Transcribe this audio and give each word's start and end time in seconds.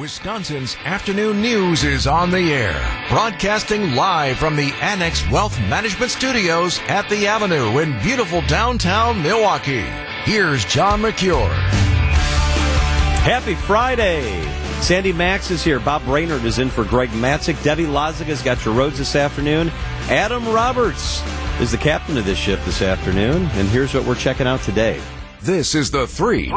Wisconsin's 0.00 0.76
afternoon 0.86 1.42
news 1.42 1.84
is 1.84 2.06
on 2.06 2.30
the 2.30 2.54
air, 2.54 3.04
broadcasting 3.10 3.94
live 3.94 4.38
from 4.38 4.56
the 4.56 4.72
Annex 4.80 5.30
Wealth 5.30 5.60
Management 5.60 6.10
Studios 6.10 6.80
at 6.88 7.06
the 7.10 7.26
Avenue 7.26 7.80
in 7.80 8.00
beautiful 8.00 8.40
downtown 8.46 9.22
Milwaukee. 9.22 9.84
Here's 10.24 10.64
John 10.64 11.02
Mercure. 11.02 11.50
Happy 13.20 13.54
Friday! 13.54 14.42
Sandy 14.80 15.12
Max 15.12 15.50
is 15.50 15.62
here. 15.62 15.78
Bob 15.78 16.02
Brainerd 16.06 16.46
is 16.46 16.58
in 16.58 16.70
for 16.70 16.84
Greg 16.84 17.10
Matzek. 17.10 17.62
Debbie 17.62 17.84
Loziga's 17.84 18.40
got 18.40 18.64
your 18.64 18.72
roads 18.72 18.96
this 18.96 19.14
afternoon. 19.14 19.68
Adam 20.08 20.48
Roberts 20.48 21.22
is 21.60 21.72
the 21.72 21.76
captain 21.76 22.16
of 22.16 22.24
this 22.24 22.38
ship 22.38 22.58
this 22.64 22.80
afternoon. 22.80 23.42
And 23.52 23.68
here's 23.68 23.92
what 23.92 24.06
we're 24.06 24.14
checking 24.14 24.46
out 24.46 24.62
today. 24.62 24.98
This 25.42 25.74
is 25.74 25.90
the 25.90 26.06
three. 26.06 26.50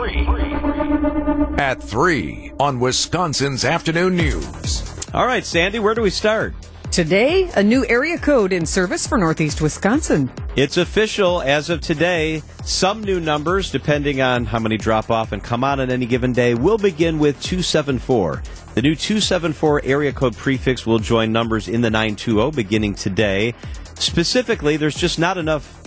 At 1.34 1.82
three 1.82 2.52
on 2.60 2.80
Wisconsin's 2.80 3.66
afternoon 3.66 4.16
news. 4.16 5.08
All 5.16 5.26
right, 5.26 5.44
Sandy, 5.44 5.80
where 5.80 5.96
do 5.96 6.04
we 6.04 6.12
start? 6.12 6.54
Today, 6.92 7.50
a 7.56 7.64
new 7.64 7.84
area 7.88 8.20
code 8.20 8.54
in 8.54 8.68
service 8.68 9.08
for 9.08 9.18
Northeast 9.18 9.60
Wisconsin. 9.60 10.30
It's 10.56 10.78
official 10.78 11.42
as 11.42 11.72
of 11.72 11.82
today. 11.82 12.44
Some 12.64 13.04
new 13.04 13.20
numbers, 13.20 13.72
depending 13.72 14.22
on 14.22 14.46
how 14.46 14.60
many 14.60 14.78
drop 14.78 15.10
off 15.10 15.32
and 15.32 15.44
come 15.44 15.64
on 15.64 15.80
on 15.80 15.90
any 15.90 16.06
given 16.06 16.34
day, 16.34 16.54
will 16.54 16.78
begin 16.78 17.18
with 17.18 17.42
274. 17.42 18.44
The 18.76 18.84
new 18.84 18.94
274 18.94 19.82
area 19.86 20.14
code 20.14 20.38
prefix 20.38 20.86
will 20.86 21.00
join 21.00 21.32
numbers 21.32 21.68
in 21.68 21.82
the 21.82 21.90
920 21.90 22.52
beginning 22.52 22.94
today. 22.94 23.56
Specifically, 23.96 24.78
there's 24.78 24.96
just 24.96 25.18
not 25.18 25.40
enough 25.40 25.83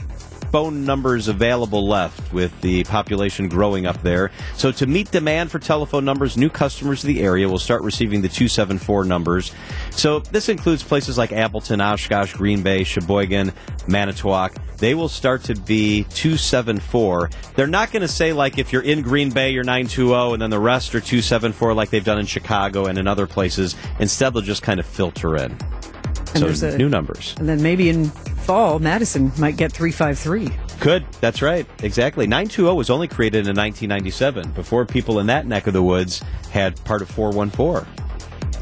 phone 0.50 0.84
numbers 0.84 1.28
available 1.28 1.86
left 1.86 2.32
with 2.32 2.58
the 2.60 2.84
population 2.84 3.48
growing 3.48 3.86
up 3.86 4.00
there. 4.02 4.30
So 4.54 4.72
to 4.72 4.86
meet 4.86 5.10
demand 5.10 5.50
for 5.50 5.58
telephone 5.58 6.04
numbers, 6.04 6.36
new 6.36 6.50
customers 6.50 7.02
of 7.02 7.08
the 7.08 7.22
area 7.22 7.48
will 7.48 7.58
start 7.58 7.82
receiving 7.82 8.22
the 8.22 8.28
274 8.28 9.04
numbers. 9.04 9.52
So 9.90 10.20
this 10.20 10.48
includes 10.48 10.82
places 10.82 11.18
like 11.18 11.32
Appleton, 11.32 11.80
Oshkosh, 11.80 12.34
Green 12.34 12.62
Bay, 12.62 12.84
Sheboygan, 12.84 13.52
Manitowoc. 13.86 14.54
They 14.78 14.94
will 14.94 15.08
start 15.08 15.44
to 15.44 15.54
be 15.54 16.04
274. 16.14 17.30
They're 17.54 17.66
not 17.66 17.92
going 17.92 18.02
to 18.02 18.08
say 18.08 18.32
like 18.32 18.58
if 18.58 18.72
you're 18.72 18.82
in 18.82 19.02
Green 19.02 19.30
Bay, 19.30 19.50
you're 19.50 19.64
920 19.64 20.34
and 20.34 20.42
then 20.42 20.50
the 20.50 20.58
rest 20.58 20.94
are 20.94 21.00
274 21.00 21.74
like 21.74 21.90
they've 21.90 22.04
done 22.04 22.18
in 22.18 22.26
Chicago 22.26 22.86
and 22.86 22.98
in 22.98 23.06
other 23.06 23.26
places. 23.26 23.76
Instead, 23.98 24.34
they'll 24.34 24.42
just 24.42 24.62
kind 24.62 24.80
of 24.80 24.86
filter 24.86 25.36
in. 25.36 25.56
And 26.34 26.58
so 26.58 26.68
a, 26.68 26.76
new 26.76 26.88
numbers. 26.88 27.34
And 27.38 27.48
then 27.48 27.62
maybe 27.62 27.88
in 27.88 28.06
fall, 28.10 28.78
Madison 28.78 29.32
might 29.38 29.56
get 29.56 29.72
353. 29.72 30.50
Could. 30.80 31.04
That's 31.20 31.42
right. 31.42 31.66
Exactly. 31.82 32.26
920 32.26 32.76
was 32.76 32.90
only 32.90 33.08
created 33.08 33.48
in 33.48 33.56
1997 33.56 34.52
before 34.52 34.84
people 34.84 35.20
in 35.20 35.26
that 35.26 35.46
neck 35.46 35.66
of 35.66 35.72
the 35.72 35.82
woods 35.82 36.22
had 36.50 36.82
part 36.84 37.02
of 37.02 37.10
414. 37.10 37.86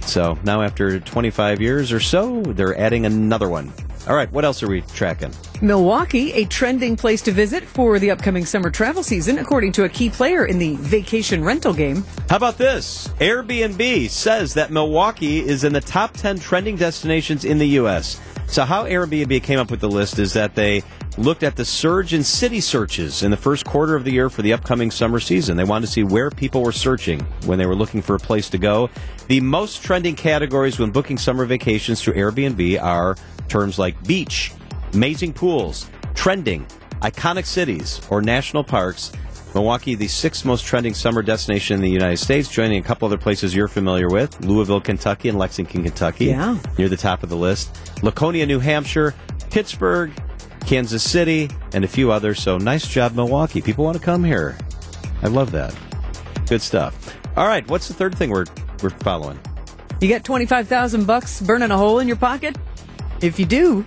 So 0.02 0.38
now 0.44 0.62
after 0.62 1.00
25 1.00 1.60
years 1.60 1.92
or 1.92 2.00
so, 2.00 2.42
they're 2.42 2.78
adding 2.78 3.06
another 3.06 3.48
one. 3.48 3.72
All 4.06 4.14
right, 4.14 4.30
what 4.32 4.44
else 4.44 4.62
are 4.62 4.68
we 4.68 4.82
tracking? 4.82 5.32
Milwaukee, 5.62 6.32
a 6.32 6.44
trending 6.44 6.94
place 6.94 7.22
to 7.22 7.32
visit 7.32 7.64
for 7.64 7.98
the 7.98 8.10
upcoming 8.10 8.44
summer 8.44 8.70
travel 8.70 9.02
season, 9.02 9.38
according 9.38 9.72
to 9.72 9.84
a 9.84 9.88
key 9.88 10.10
player 10.10 10.44
in 10.44 10.58
the 10.58 10.76
vacation 10.76 11.42
rental 11.42 11.72
game. 11.72 12.04
How 12.28 12.36
about 12.36 12.58
this? 12.58 13.08
Airbnb 13.18 14.10
says 14.10 14.52
that 14.54 14.70
Milwaukee 14.70 15.38
is 15.40 15.64
in 15.64 15.72
the 15.72 15.80
top 15.80 16.12
10 16.12 16.38
trending 16.38 16.76
destinations 16.76 17.46
in 17.46 17.58
the 17.58 17.68
U.S. 17.80 18.20
So, 18.46 18.64
how 18.64 18.84
Airbnb 18.84 19.42
came 19.42 19.58
up 19.58 19.70
with 19.70 19.80
the 19.80 19.88
list 19.88 20.18
is 20.18 20.34
that 20.34 20.54
they 20.54 20.82
looked 21.16 21.42
at 21.42 21.56
the 21.56 21.64
surge 21.64 22.12
in 22.12 22.24
city 22.24 22.60
searches 22.60 23.22
in 23.22 23.30
the 23.30 23.36
first 23.36 23.64
quarter 23.64 23.94
of 23.94 24.04
the 24.04 24.12
year 24.12 24.28
for 24.28 24.42
the 24.42 24.52
upcoming 24.52 24.90
summer 24.90 25.20
season. 25.20 25.56
They 25.56 25.64
wanted 25.64 25.86
to 25.86 25.92
see 25.92 26.02
where 26.02 26.30
people 26.30 26.62
were 26.62 26.72
searching 26.72 27.20
when 27.46 27.58
they 27.58 27.66
were 27.66 27.74
looking 27.74 28.02
for 28.02 28.16
a 28.16 28.18
place 28.18 28.50
to 28.50 28.58
go. 28.58 28.90
The 29.28 29.40
most 29.40 29.82
trending 29.82 30.16
categories 30.16 30.78
when 30.78 30.90
booking 30.90 31.16
summer 31.16 31.46
vacations 31.46 32.02
through 32.02 32.14
Airbnb 32.14 32.82
are 32.82 33.16
terms 33.48 33.78
like 33.78 34.02
beach, 34.06 34.52
amazing 34.92 35.32
pools, 35.32 35.90
trending, 36.14 36.66
iconic 37.00 37.46
cities, 37.46 38.00
or 38.10 38.22
national 38.22 38.64
parks. 38.64 39.12
Milwaukee, 39.54 39.94
the 39.94 40.08
sixth 40.08 40.44
most 40.44 40.64
trending 40.64 40.94
summer 40.94 41.22
destination 41.22 41.76
in 41.76 41.80
the 41.80 41.90
United 41.90 42.16
States, 42.16 42.48
joining 42.48 42.78
a 42.78 42.82
couple 42.82 43.06
other 43.06 43.18
places 43.18 43.54
you're 43.54 43.68
familiar 43.68 44.08
with 44.08 44.40
Louisville, 44.44 44.80
Kentucky, 44.80 45.28
and 45.28 45.38
Lexington, 45.38 45.84
Kentucky. 45.84 46.26
Yeah. 46.26 46.58
Near 46.76 46.88
the 46.88 46.96
top 46.96 47.22
of 47.22 47.28
the 47.28 47.36
list. 47.36 47.76
Laconia, 48.02 48.46
New 48.46 48.58
Hampshire, 48.58 49.14
Pittsburgh, 49.50 50.10
Kansas 50.66 51.08
City, 51.08 51.48
and 51.72 51.84
a 51.84 51.88
few 51.88 52.10
others. 52.10 52.40
So 52.40 52.58
nice 52.58 52.88
job, 52.88 53.14
Milwaukee. 53.14 53.60
People 53.60 53.84
want 53.84 53.96
to 53.96 54.02
come 54.02 54.24
here. 54.24 54.56
I 55.22 55.28
love 55.28 55.52
that. 55.52 55.74
Good 56.48 56.60
stuff. 56.60 57.16
All 57.36 57.46
right, 57.46 57.66
what's 57.68 57.86
the 57.86 57.94
third 57.94 58.16
thing 58.16 58.30
we're 58.30 58.46
we're 58.82 58.90
following? 58.90 59.38
You 60.00 60.08
got 60.08 60.24
25,000 60.24 61.06
bucks 61.06 61.40
burning 61.40 61.70
a 61.70 61.76
hole 61.76 62.00
in 62.00 62.08
your 62.08 62.16
pocket? 62.16 62.56
If 63.24 63.38
you 63.38 63.46
do, 63.46 63.86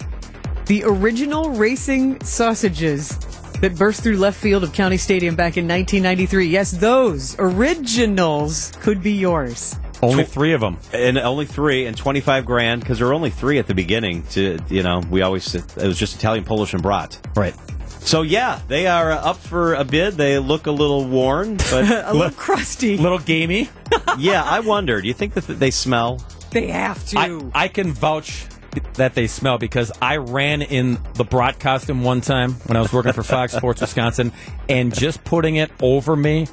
the 0.65 0.83
original 0.83 1.51
racing 1.51 2.19
sausages 2.21 3.15
that 3.61 3.77
burst 3.77 4.01
through 4.01 4.17
left 4.17 4.39
field 4.41 4.63
of 4.63 4.73
County 4.73 4.97
Stadium 4.97 5.35
back 5.35 5.57
in 5.57 5.67
1993. 5.67 6.47
Yes, 6.47 6.71
those 6.71 7.35
originals 7.37 8.71
could 8.81 9.03
be 9.03 9.11
yours. 9.11 9.75
Only 10.01 10.23
three 10.23 10.53
of 10.53 10.61
them, 10.61 10.79
and 10.91 11.19
only 11.19 11.45
three, 11.45 11.85
and 11.85 11.95
twenty 11.95 12.19
five 12.19 12.45
grand 12.47 12.81
because 12.81 12.97
there 12.97 13.07
were 13.07 13.13
only 13.13 13.29
three 13.29 13.59
at 13.59 13.67
the 13.67 13.75
beginning. 13.75 14.23
To 14.31 14.57
you 14.69 14.81
know, 14.81 15.03
we 15.07 15.21
always 15.21 15.53
it 15.53 15.75
was 15.77 15.99
just 15.99 16.15
Italian, 16.15 16.43
Polish, 16.43 16.73
and 16.73 16.81
brat. 16.81 17.19
Right. 17.35 17.55
So 17.99 18.23
yeah, 18.23 18.59
they 18.67 18.87
are 18.87 19.11
uh, 19.11 19.17
up 19.17 19.37
for 19.37 19.75
a 19.75 19.83
bid. 19.83 20.15
They 20.15 20.39
look 20.39 20.65
a 20.65 20.71
little 20.71 21.05
worn, 21.07 21.57
but 21.57 21.91
a 22.05 22.13
little 22.13 22.31
crusty, 22.31 22.95
a 22.95 23.01
little 23.01 23.19
gamey. 23.19 23.69
yeah, 24.17 24.43
I 24.43 24.61
wonder. 24.61 24.99
Do 24.99 25.07
you 25.07 25.13
think 25.13 25.35
that 25.35 25.45
they 25.45 25.69
smell? 25.69 26.23
They 26.49 26.67
have 26.67 27.05
to. 27.09 27.19
I, 27.19 27.65
I 27.65 27.67
can 27.67 27.91
vouch 27.91 28.47
that 28.95 29.13
they 29.13 29.27
smell 29.27 29.57
because 29.57 29.91
I 30.01 30.17
ran 30.17 30.61
in 30.61 30.99
the 31.13 31.23
brat 31.23 31.59
costume 31.59 32.03
one 32.03 32.21
time 32.21 32.53
when 32.65 32.77
I 32.77 32.81
was 32.81 32.93
working 32.93 33.13
for 33.13 33.23
Fox 33.23 33.53
Sports 33.57 33.81
Wisconsin, 33.81 34.31
and 34.69 34.93
just 34.93 35.23
putting 35.23 35.55
it 35.55 35.71
over 35.81 36.15
me 36.15 36.47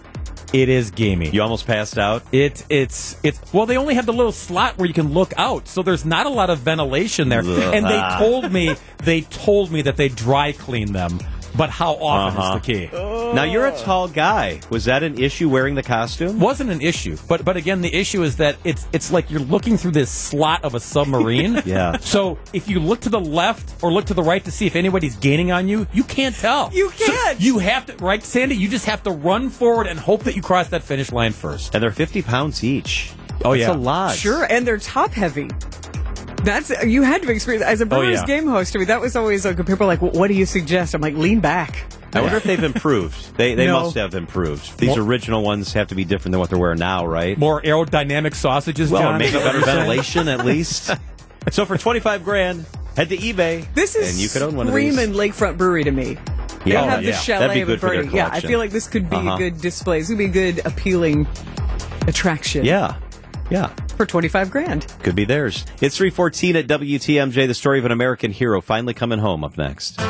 it 0.55 0.69
is 0.69 0.93
gamey. 0.93 1.31
You 1.31 1.43
almost 1.43 1.67
passed 1.67 1.99
out. 1.99 2.23
It 2.31 2.65
it's 2.69 3.17
it's 3.25 3.53
well 3.53 3.67
they 3.67 3.77
only 3.77 3.95
have 3.95 4.07
the 4.07 4.12
little 4.12 4.31
slot 4.31 4.79
where 4.79 4.87
you 4.87 4.95
can 4.95 5.12
look 5.12 5.33
out, 5.37 5.67
so 5.67 5.83
there's 5.83 6.05
not 6.05 6.27
a 6.27 6.31
lot 6.31 6.49
of 6.49 6.61
ventilation 6.61 7.29
there. 7.29 7.41
Ugh. 7.41 7.75
And 7.75 7.85
they 7.85 8.01
told 8.19 8.53
me 8.53 8.77
they 8.99 9.23
told 9.23 9.73
me 9.73 9.83
that 9.83 9.97
they 9.97 10.09
dry 10.09 10.53
clean 10.53 10.93
them 10.93 11.19
but 11.57 11.71
how 11.71 11.95
often 11.95 12.39
uh-huh. 12.39 12.57
is 12.57 12.63
the 12.63 12.73
key? 12.73 13.35
Now 13.35 13.45
you're 13.45 13.67
a 13.67 13.77
tall 13.79 14.09
guy. 14.09 14.61
Was 14.71 14.85
that 14.87 15.03
an 15.03 15.19
issue 15.19 15.49
wearing 15.49 15.75
the 15.75 15.83
costume? 15.83 16.41
Wasn't 16.41 16.71
an 16.71 16.81
issue, 16.81 17.17
but 17.29 17.45
but 17.45 17.57
again, 17.57 17.81
the 17.81 17.95
issue 17.95 18.23
is 18.23 18.37
that 18.37 18.57
it's 18.65 18.87
it's 18.93 19.13
like 19.13 19.31
you're 19.31 19.41
looking 19.41 19.77
through 19.77 19.93
this 19.93 20.11
slot 20.11 20.65
of 20.65 20.75
a 20.75 20.81
submarine. 20.81 21.63
yeah. 21.65 21.97
So 21.99 22.39
if 22.53 22.69
you 22.69 22.81
look 22.81 23.01
to 23.01 23.09
the 23.09 23.21
left 23.21 23.83
or 23.83 23.93
look 23.93 24.07
to 24.07 24.15
the 24.15 24.23
right 24.23 24.45
to 24.45 24.51
see 24.51 24.67
if 24.67 24.77
anybody's 24.77 25.17
gaining 25.17 25.53
on 25.53 25.69
you, 25.69 25.87
you 25.93 26.05
can't 26.05 26.35
tell. 26.35 26.71
You 26.73 26.91
can't. 26.91 27.39
So 27.39 27.45
you 27.45 27.59
have 27.59 27.87
to, 27.87 27.97
right, 27.97 28.23
Sandy? 28.23 28.57
You 28.57 28.69
just 28.69 28.87
have 28.87 29.03
to 29.05 29.11
run 29.11 29.51
forward 29.51 29.87
and 29.87 29.99
hope 29.99 30.25
that 30.25 30.37
you 30.37 30.43
cross 30.43 30.69
that 30.69 30.83
finish 30.83 31.13
line 31.13 31.33
first. 31.33 31.75
And 31.75 31.83
they're 31.83 31.91
50 31.91 32.23
pounds 32.23 32.63
each. 32.65 33.13
Oh 33.45 33.51
That's 33.51 33.61
yeah, 33.61 33.73
a 33.73 33.75
lot. 33.75 34.17
Sure, 34.17 34.45
and 34.49 34.67
they're 34.67 34.79
top 34.79 35.11
heavy. 35.11 35.51
That's 36.44 36.84
you 36.84 37.03
had 37.03 37.22
to 37.22 37.31
experience 37.31 37.65
as 37.65 37.81
a 37.81 37.87
Brewers 37.87 38.19
oh, 38.19 38.21
yeah. 38.21 38.27
game 38.27 38.47
host. 38.47 38.77
I 38.77 38.78
mean, 38.78 38.88
that 38.88 39.00
was 39.00 39.16
always 39.16 39.44
like 39.44 39.56
people 39.56 39.82
are 39.82 39.87
like, 39.87 40.03
"What 40.03 40.28
do 40.28 40.34
you 40.34 40.47
suggest?" 40.47 40.94
I'm 40.94 41.00
like, 41.00 41.15
"Lean 41.15 41.41
back." 41.41 41.84
I 42.12 42.21
wonder 42.21 42.37
if 42.37 42.44
they've 42.44 42.62
improved. 42.62 43.37
They 43.37 43.55
they 43.55 43.66
no. 43.66 43.82
must 43.82 43.97
have 43.97 44.15
improved. 44.15 44.78
These 44.78 44.97
more, 44.97 45.00
original 45.00 45.43
ones 45.43 45.72
have 45.72 45.88
to 45.88 45.94
be 45.94 46.05
different 46.05 46.32
than 46.32 46.41
what 46.41 46.50
they're 46.50 46.59
wearing 46.59 46.78
now, 46.78 47.06
right? 47.06 47.37
More 47.37 47.60
aerodynamic 47.62 48.34
sausages, 48.34 48.91
well, 48.91 49.03
John. 49.03 49.19
maybe 49.19 49.32
better 49.32 49.60
ventilation 49.60 50.28
at 50.28 50.44
least. 50.44 50.91
so 51.50 51.65
for 51.65 51.77
twenty 51.77 52.00
five 52.00 52.25
grand, 52.25 52.66
head 52.97 53.09
to 53.09 53.16
eBay. 53.16 53.66
This 53.75 53.97
is 53.97 54.11
and 54.11 54.19
you 54.19 54.28
could 54.28 54.43
own 54.43 54.56
one 54.56 54.69
of 54.69 54.75
these. 54.75 54.97
Lakefront 54.97 55.56
Brewery 55.56 55.84
to 55.84 55.91
me. 55.91 56.19
They 56.65 56.72
yeah, 56.72 56.84
have 56.84 57.03
yeah. 57.03 57.11
the 57.11 57.16
chalet 57.16 57.61
of 57.61 57.69
a 57.69 58.06
Yeah, 58.11 58.31
I 58.32 58.41
feel 58.41 58.59
like 58.59 58.71
this 58.71 58.88
could 58.88 59.11
be 59.11 59.16
uh-huh. 59.16 59.34
a 59.34 59.38
good 59.38 59.61
display. 59.61 60.00
This 60.00 60.09
would 60.09 60.19
be 60.19 60.26
a 60.26 60.28
good 60.28 60.65
appealing 60.65 61.26
attraction. 62.06 62.65
Yeah. 62.65 62.97
Yeah. 63.50 63.69
For 63.97 64.06
25 64.06 64.50
grand. 64.50 64.87
Could 65.02 65.14
be 65.17 65.25
theirs. 65.25 65.64
It's 65.81 65.96
314 65.96 66.56
at 66.56 66.67
WTMJ, 66.67 67.46
the 67.46 67.55
story 67.55 67.79
of 67.79 67.85
an 67.85 67.93
American 67.93 68.32
hero 68.32 68.61
finally 68.61 68.94
coming 68.94 69.19
home 69.19 69.44
up 69.44 69.56
next. 69.58 70.00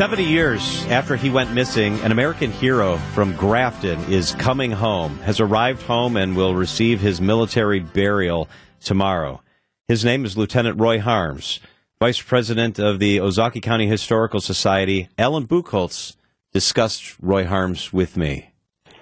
70 0.00 0.24
years 0.24 0.86
after 0.86 1.14
he 1.14 1.28
went 1.28 1.52
missing, 1.52 2.00
an 2.00 2.10
American 2.10 2.50
hero 2.50 2.96
from 3.12 3.36
Grafton 3.36 4.00
is 4.10 4.32
coming 4.36 4.70
home, 4.70 5.18
has 5.18 5.40
arrived 5.40 5.82
home, 5.82 6.16
and 6.16 6.34
will 6.34 6.54
receive 6.54 7.00
his 7.00 7.20
military 7.20 7.80
burial 7.80 8.48
tomorrow. 8.82 9.42
His 9.88 10.02
name 10.02 10.24
is 10.24 10.38
Lieutenant 10.38 10.80
Roy 10.80 11.00
Harms. 11.00 11.60
Vice 12.02 12.22
President 12.22 12.78
of 12.78 12.98
the 12.98 13.18
Ozaukee 13.18 13.60
County 13.60 13.86
Historical 13.86 14.40
Society, 14.40 15.10
Allen 15.18 15.46
Buchholz, 15.46 16.16
discussed 16.50 17.14
Roy 17.20 17.44
Harms 17.44 17.92
with 17.92 18.16
me. 18.16 18.52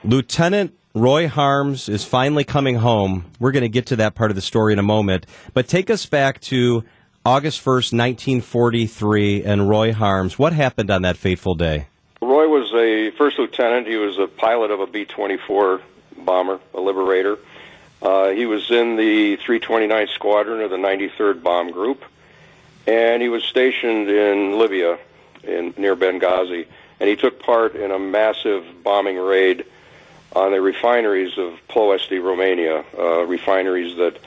Lieutenant 0.03 0.77
Roy 0.97 1.29
Harms 1.29 1.89
is 1.89 2.05
finally 2.05 2.43
coming 2.43 2.75
home. 2.75 3.27
We're 3.39 3.53
going 3.53 3.63
to 3.63 3.69
get 3.69 3.87
to 3.87 3.97
that 3.97 4.17
part 4.17 4.33
of 4.33 4.35
the 4.35 4.41
story 4.41 4.73
in 4.73 4.81
a 4.81 4.83
moment, 4.83 5.27
but 5.55 5.69
take 5.69 5.91
us 5.91 6.07
back 6.07 6.41
to 6.41 6.83
August 7.25 7.61
1st, 7.61 7.93
1943, 7.93 9.45
and 9.45 9.69
Roy 9.69 9.93
Harms. 9.93 10.37
What 10.37 10.53
happened 10.53 10.91
on 10.91 11.03
that 11.03 11.17
fateful 11.17 11.55
day? 11.55 11.87
Roy 12.21 12.49
was 12.49 12.75
a 12.75 13.13
first 13.17 13.39
lieutenant. 13.39 13.87
He 13.87 13.95
was 13.95 14.19
a 14.19 14.27
pilot 14.27 14.73
of 14.73 14.81
a 14.81 14.89
B 14.89 15.05
24 15.05 15.83
bomber, 16.25 16.59
a 16.75 16.81
Liberator. 16.81 17.39
Uh, 18.03 18.31
he 18.31 18.47
was 18.47 18.73
in 18.73 18.97
the 18.97 19.37
329th 19.37 20.09
Squadron 20.09 20.63
of 20.63 20.71
the 20.71 20.77
93rd 20.77 21.45
Bomb 21.45 21.71
Group, 21.71 22.03
and 22.87 23.23
he 23.23 23.29
was 23.29 23.45
stationed 23.45 24.09
in 24.09 24.59
Libya, 24.59 24.99
in 25.43 25.75
near 25.77 25.97
Benghazi, 25.97 26.67
and 27.01 27.09
he 27.09 27.17
took 27.17 27.41
part 27.41 27.77
in 27.77 27.91
a 27.91 27.99
massive 27.99 28.65
bombing 28.83 29.19
raid 29.19 29.65
on 30.35 30.53
the 30.53 30.61
refineries 30.61 31.39
of 31.39 31.59
Ploesti, 31.69 32.23
Romania, 32.23 32.85
uh, 32.99 33.25
refineries 33.25 33.97
that 33.97 34.19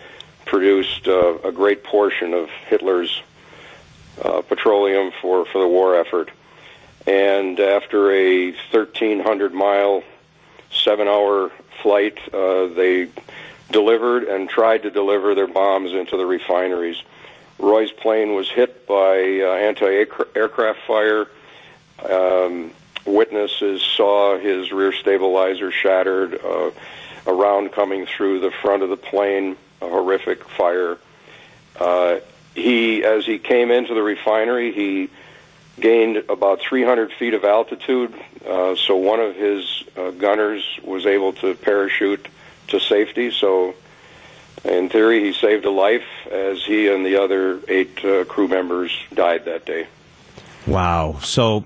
produced 0.45 1.07
uh, 1.07 1.37
a 1.43 1.51
great 1.51 1.83
portion 1.83 2.33
of 2.33 2.49
Hitler's 2.67 3.21
uh, 4.23 4.41
petroleum 4.41 5.11
for, 5.21 5.45
for 5.45 5.59
the 5.59 5.67
war 5.67 5.95
effort. 5.95 6.31
And 7.07 7.59
after 7.59 8.11
a 8.11 8.51
1,300 8.51 9.53
mile, 9.53 10.03
seven 10.71 11.07
hour 11.07 11.51
flight, 11.81 12.19
uh, 12.33 12.67
they 12.67 13.09
delivered 13.71 14.23
and 14.23 14.49
tried 14.49 14.83
to 14.83 14.91
deliver 14.91 15.33
their 15.33 15.47
bombs 15.47 15.93
into 15.93 16.17
the 16.17 16.25
refineries. 16.25 17.01
Roy's 17.61 17.91
plane 17.91 18.33
was 18.33 18.49
hit 18.49 18.87
by 18.87 19.39
uh, 19.41 19.53
anti 19.53 19.85
aircraft 20.35 20.79
fire. 20.87 21.27
Um, 22.09 22.71
witnesses 23.05 23.81
saw 23.81 24.37
his 24.37 24.71
rear 24.71 24.91
stabilizer 24.91 25.71
shattered, 25.71 26.33
uh, 26.43 26.71
a 27.27 27.33
round 27.33 27.71
coming 27.71 28.05
through 28.05 28.39
the 28.39 28.51
front 28.51 28.83
of 28.83 28.89
the 28.89 28.97
plane, 28.97 29.55
a 29.81 29.87
horrific 29.87 30.43
fire. 30.49 30.97
Uh, 31.79 32.17
he, 32.55 33.03
as 33.03 33.25
he 33.25 33.37
came 33.37 33.71
into 33.71 33.93
the 33.93 34.03
refinery, 34.03 34.71
he 34.71 35.09
gained 35.79 36.17
about 36.29 36.61
300 36.61 37.11
feet 37.13 37.33
of 37.33 37.43
altitude. 37.43 38.13
Uh, 38.47 38.75
so 38.75 38.95
one 38.95 39.19
of 39.19 39.35
his 39.35 39.83
uh, 39.95 40.11
gunners 40.11 40.63
was 40.83 41.05
able 41.05 41.33
to 41.33 41.53
parachute 41.55 42.27
to 42.67 42.79
safety. 42.79 43.31
So, 43.31 43.75
in 44.63 44.89
theory, 44.89 45.23
he 45.23 45.33
saved 45.33 45.65
a 45.65 45.71
life 45.71 46.05
as 46.29 46.63
he 46.63 46.87
and 46.87 47.05
the 47.05 47.21
other 47.21 47.59
eight 47.67 48.03
uh, 48.05 48.25
crew 48.25 48.47
members 48.47 48.91
died 49.13 49.45
that 49.45 49.65
day. 49.65 49.87
Wow. 50.67 51.17
So 51.21 51.65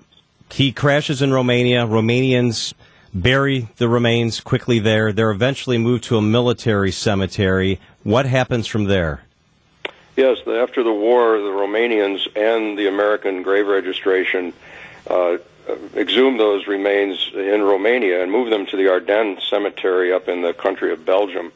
he 0.51 0.71
crashes 0.71 1.21
in 1.21 1.33
Romania. 1.33 1.85
Romanians 1.85 2.73
bury 3.13 3.67
the 3.77 3.89
remains 3.89 4.39
quickly 4.39 4.79
there. 4.79 5.11
They're 5.11 5.31
eventually 5.31 5.77
moved 5.77 6.05
to 6.05 6.17
a 6.17 6.21
military 6.21 6.91
cemetery. 6.91 7.79
What 8.03 8.25
happens 8.25 8.67
from 8.67 8.85
there? 8.85 9.21
Yes, 10.15 10.37
after 10.47 10.81
the 10.81 10.93
war, 10.93 11.37
the 11.37 11.49
Romanians 11.49 12.25
and 12.37 12.77
the 12.77 12.87
American 12.87 13.43
Grave 13.43 13.67
Registration 13.67 14.53
uh, 15.09 15.37
exhumed 15.95 16.39
those 16.39 16.67
remains 16.67 17.31
in 17.33 17.61
Romania 17.63 18.23
and 18.23 18.31
moved 18.31 18.51
them 18.51 18.65
to 18.67 18.77
the 18.77 18.89
Ardennes 18.89 19.43
Cemetery 19.49 20.13
up 20.13 20.29
in 20.29 20.41
the 20.41 20.53
country 20.53 20.93
of 20.93 21.05
Belgium. 21.05 21.51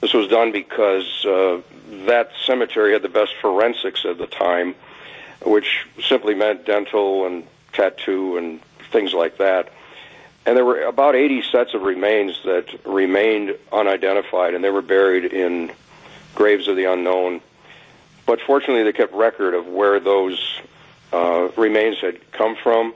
This 0.00 0.14
was 0.14 0.28
done 0.28 0.50
because 0.52 1.24
uh, 1.26 1.60
that 2.06 2.30
cemetery 2.46 2.92
had 2.92 3.02
the 3.02 3.08
best 3.08 3.34
forensics 3.40 4.04
at 4.06 4.18
the 4.18 4.26
time, 4.26 4.74
which 5.44 5.86
simply 6.02 6.34
meant 6.34 6.64
dental 6.64 7.26
and 7.26 7.46
tattoo 7.72 8.36
and 8.36 8.60
things 8.90 9.12
like 9.12 9.36
that. 9.38 9.70
And 10.46 10.56
there 10.56 10.64
were 10.64 10.82
about 10.82 11.16
80 11.16 11.42
sets 11.42 11.74
of 11.74 11.82
remains 11.82 12.40
that 12.44 12.66
remained 12.86 13.56
unidentified, 13.72 14.54
and 14.54 14.64
they 14.64 14.70
were 14.70 14.82
buried 14.82 15.26
in 15.26 15.70
graves 16.34 16.66
of 16.66 16.76
the 16.76 16.84
unknown. 16.84 17.42
But 18.24 18.40
fortunately, 18.40 18.84
they 18.84 18.92
kept 18.92 19.12
record 19.12 19.54
of 19.54 19.66
where 19.66 20.00
those 20.00 20.60
uh, 21.12 21.48
remains 21.56 21.98
had 21.98 22.32
come 22.32 22.56
from, 22.56 22.94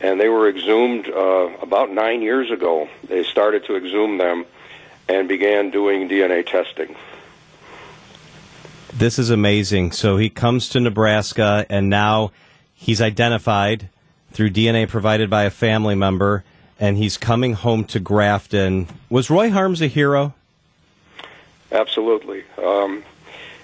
and 0.00 0.18
they 0.18 0.28
were 0.28 0.48
exhumed 0.48 1.08
uh, 1.08 1.50
about 1.60 1.90
nine 1.90 2.22
years 2.22 2.50
ago. 2.50 2.88
They 3.06 3.22
started 3.22 3.66
to 3.66 3.76
exhume 3.76 4.16
them 4.16 4.46
and 5.08 5.28
began 5.28 5.70
doing 5.70 6.08
DNA 6.08 6.46
testing. 6.46 6.94
This 8.92 9.18
is 9.18 9.30
amazing. 9.30 9.92
So 9.92 10.16
he 10.16 10.28
comes 10.28 10.68
to 10.70 10.80
Nebraska, 10.80 11.66
and 11.70 11.88
now 11.88 12.32
he's 12.74 13.00
identified 13.00 13.88
through 14.32 14.50
DNA 14.50 14.88
provided 14.88 15.30
by 15.30 15.44
a 15.44 15.50
family 15.50 15.94
member, 15.94 16.44
and 16.78 16.96
he's 16.96 17.16
coming 17.16 17.54
home 17.54 17.84
to 17.86 18.00
Grafton. 18.00 18.88
Was 19.08 19.30
Roy 19.30 19.50
Harms 19.50 19.80
a 19.80 19.86
hero? 19.86 20.34
Absolutely. 21.70 22.44
Um, 22.62 23.02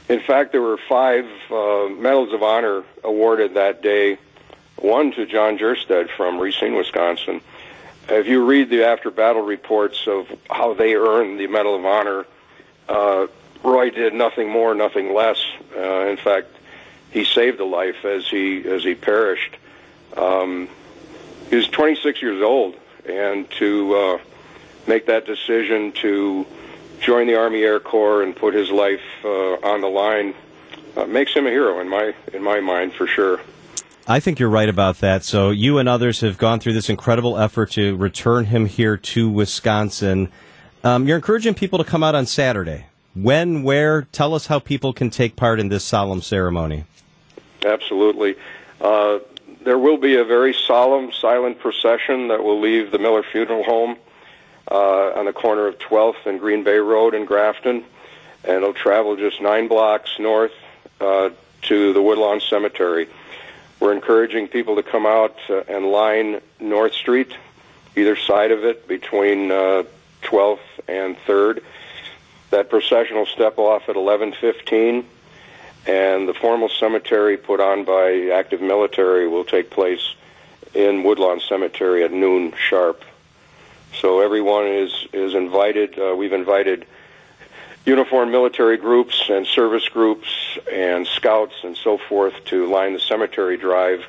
in 0.08 0.20
fact, 0.20 0.52
there 0.52 0.62
were 0.62 0.78
five 0.88 1.26
uh, 1.50 1.88
Medals 1.88 2.32
of 2.32 2.42
Honor 2.42 2.82
awarded 3.04 3.54
that 3.54 3.82
day. 3.82 4.18
One 4.76 5.12
to 5.12 5.26
John 5.26 5.58
Jerstad 5.58 6.08
from 6.16 6.38
Racine, 6.38 6.74
Wisconsin. 6.74 7.40
If 8.08 8.26
you 8.26 8.44
read 8.44 8.70
the 8.70 8.84
after 8.84 9.10
battle 9.10 9.42
reports 9.42 10.06
of 10.06 10.26
how 10.48 10.72
they 10.72 10.94
earned 10.94 11.38
the 11.38 11.46
Medal 11.46 11.76
of 11.76 11.84
Honor, 11.84 12.26
uh, 12.88 13.26
Roy 13.62 13.90
did 13.90 14.14
nothing 14.14 14.48
more, 14.48 14.74
nothing 14.74 15.12
less. 15.12 15.44
Uh, 15.76 16.06
in 16.06 16.16
fact, 16.16 16.48
he 17.10 17.24
saved 17.24 17.60
a 17.60 17.64
life 17.64 18.04
as 18.04 18.26
he 18.26 18.66
as 18.66 18.82
he 18.82 18.94
perished. 18.94 19.56
Um, 20.16 20.68
he 21.50 21.56
was 21.56 21.68
26 21.68 22.22
years 22.22 22.42
old, 22.42 22.76
and 23.06 23.50
to 23.52 23.94
uh, 23.94 24.18
make 24.86 25.06
that 25.06 25.26
decision 25.26 25.92
to 25.92 26.46
join 27.00 27.26
the 27.26 27.36
Army 27.36 27.62
Air 27.62 27.78
Corps 27.78 28.22
and 28.22 28.34
put 28.34 28.54
his 28.54 28.70
life 28.70 29.02
uh, 29.24 29.54
on 29.54 29.80
the 29.82 29.88
line 29.88 30.34
uh, 30.96 31.04
makes 31.04 31.32
him 31.32 31.46
a 31.46 31.50
hero 31.50 31.80
in 31.80 31.88
my 31.88 32.14
in 32.32 32.42
my 32.42 32.60
mind 32.60 32.94
for 32.94 33.06
sure. 33.06 33.40
I 34.10 34.20
think 34.20 34.38
you're 34.38 34.48
right 34.48 34.70
about 34.70 35.00
that. 35.00 35.22
So 35.22 35.50
you 35.50 35.76
and 35.76 35.86
others 35.86 36.22
have 36.22 36.38
gone 36.38 36.60
through 36.60 36.72
this 36.72 36.88
incredible 36.88 37.36
effort 37.36 37.72
to 37.72 37.94
return 37.94 38.46
him 38.46 38.64
here 38.64 38.96
to 38.96 39.28
Wisconsin. 39.28 40.30
Um, 40.82 41.06
you're 41.06 41.16
encouraging 41.16 41.52
people 41.52 41.78
to 41.78 41.84
come 41.84 42.02
out 42.02 42.14
on 42.14 42.24
Saturday. 42.24 42.86
When, 43.14 43.62
where? 43.62 44.02
Tell 44.10 44.32
us 44.32 44.46
how 44.46 44.60
people 44.60 44.94
can 44.94 45.10
take 45.10 45.36
part 45.36 45.60
in 45.60 45.68
this 45.68 45.84
solemn 45.84 46.22
ceremony. 46.22 46.84
Absolutely. 47.62 48.36
Uh, 48.80 49.18
there 49.60 49.78
will 49.78 49.98
be 49.98 50.16
a 50.16 50.24
very 50.24 50.54
solemn, 50.54 51.12
silent 51.12 51.58
procession 51.58 52.28
that 52.28 52.42
will 52.42 52.60
leave 52.60 52.90
the 52.90 52.98
Miller 52.98 53.22
Funeral 53.22 53.62
Home 53.64 53.98
uh, 54.70 55.18
on 55.18 55.26
the 55.26 55.34
corner 55.34 55.66
of 55.66 55.78
12th 55.80 56.24
and 56.24 56.40
Green 56.40 56.64
Bay 56.64 56.78
Road 56.78 57.12
in 57.12 57.26
Grafton, 57.26 57.84
and 58.44 58.56
it'll 58.56 58.72
travel 58.72 59.16
just 59.16 59.42
nine 59.42 59.68
blocks 59.68 60.18
north 60.18 60.52
uh, 60.98 61.28
to 61.62 61.92
the 61.92 62.00
Woodlawn 62.00 62.40
Cemetery. 62.40 63.06
We're 63.80 63.92
encouraging 63.92 64.48
people 64.48 64.76
to 64.76 64.82
come 64.82 65.06
out 65.06 65.36
uh, 65.48 65.62
and 65.68 65.86
line 65.86 66.40
North 66.58 66.94
Street, 66.94 67.36
either 67.96 68.16
side 68.16 68.50
of 68.50 68.64
it, 68.64 68.88
between 68.88 69.50
uh, 69.50 69.84
12th 70.22 70.58
and 70.88 71.16
3rd. 71.18 71.62
That 72.50 72.70
procession 72.70 73.16
will 73.16 73.26
step 73.26 73.58
off 73.58 73.88
at 73.88 73.96
11:15 73.96 75.04
and 75.86 76.28
the 76.28 76.34
formal 76.34 76.68
cemetery 76.68 77.36
put 77.36 77.60
on 77.60 77.84
by 77.84 78.30
active 78.32 78.60
military 78.60 79.26
will 79.26 79.44
take 79.44 79.70
place 79.70 80.14
in 80.74 81.02
Woodlawn 81.02 81.40
Cemetery 81.40 82.04
at 82.04 82.12
noon 82.12 82.52
sharp. 82.56 83.02
So 84.00 84.20
everyone 84.20 84.66
is 84.66 85.06
is 85.12 85.34
invited. 85.34 85.98
Uh, 85.98 86.14
we've 86.14 86.32
invited 86.32 86.86
uniformed 87.88 88.30
military 88.30 88.76
groups 88.76 89.30
and 89.30 89.46
service 89.46 89.88
groups 89.88 90.28
and 90.70 91.06
scouts 91.06 91.54
and 91.64 91.74
so 91.76 91.96
forth 91.96 92.34
to 92.44 92.70
line 92.70 92.92
the 92.92 93.00
cemetery 93.00 93.56
drive, 93.56 94.04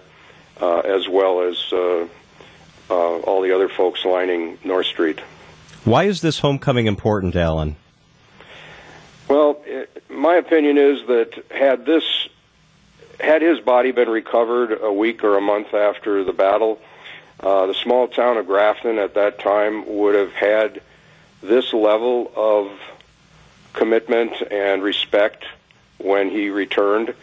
uh, 0.59 0.79
as 0.79 1.07
well 1.07 1.41
as 1.41 1.57
uh, 1.71 2.05
uh 2.89 3.19
all 3.19 3.41
the 3.41 3.55
other 3.55 3.69
folks 3.69 4.03
lining 4.03 4.59
North 4.65 4.85
Street. 4.85 5.21
Why 5.85 6.03
is 6.03 6.19
this 6.19 6.39
homecoming 6.39 6.87
important, 6.87 7.35
Allen? 7.37 7.77
Well, 9.29 9.63
my 10.09 10.35
opinion 10.35 10.77
is 10.77 11.07
that 11.07 11.45
had 11.49 11.85
this 11.85 12.03
had 13.19 13.41
his 13.41 13.59
body 13.59 13.91
been 13.91 14.09
recovered 14.09 14.77
a 14.81 14.91
week 14.91 15.23
or 15.23 15.37
a 15.37 15.41
month 15.41 15.73
after 15.73 16.23
the 16.23 16.33
battle, 16.33 16.79
uh, 17.39 17.65
the 17.65 17.73
small 17.73 18.07
town 18.07 18.37
of 18.37 18.47
Grafton 18.47 18.97
at 18.97 19.13
that 19.15 19.39
time 19.39 19.85
would 19.87 20.15
have 20.15 20.31
had 20.33 20.81
this 21.41 21.73
level 21.73 22.31
of 22.35 22.71
commitment 23.79 24.33
and 24.51 24.83
respect 24.83 25.45
when 25.97 26.29
he 26.29 26.49
returned. 26.49 27.15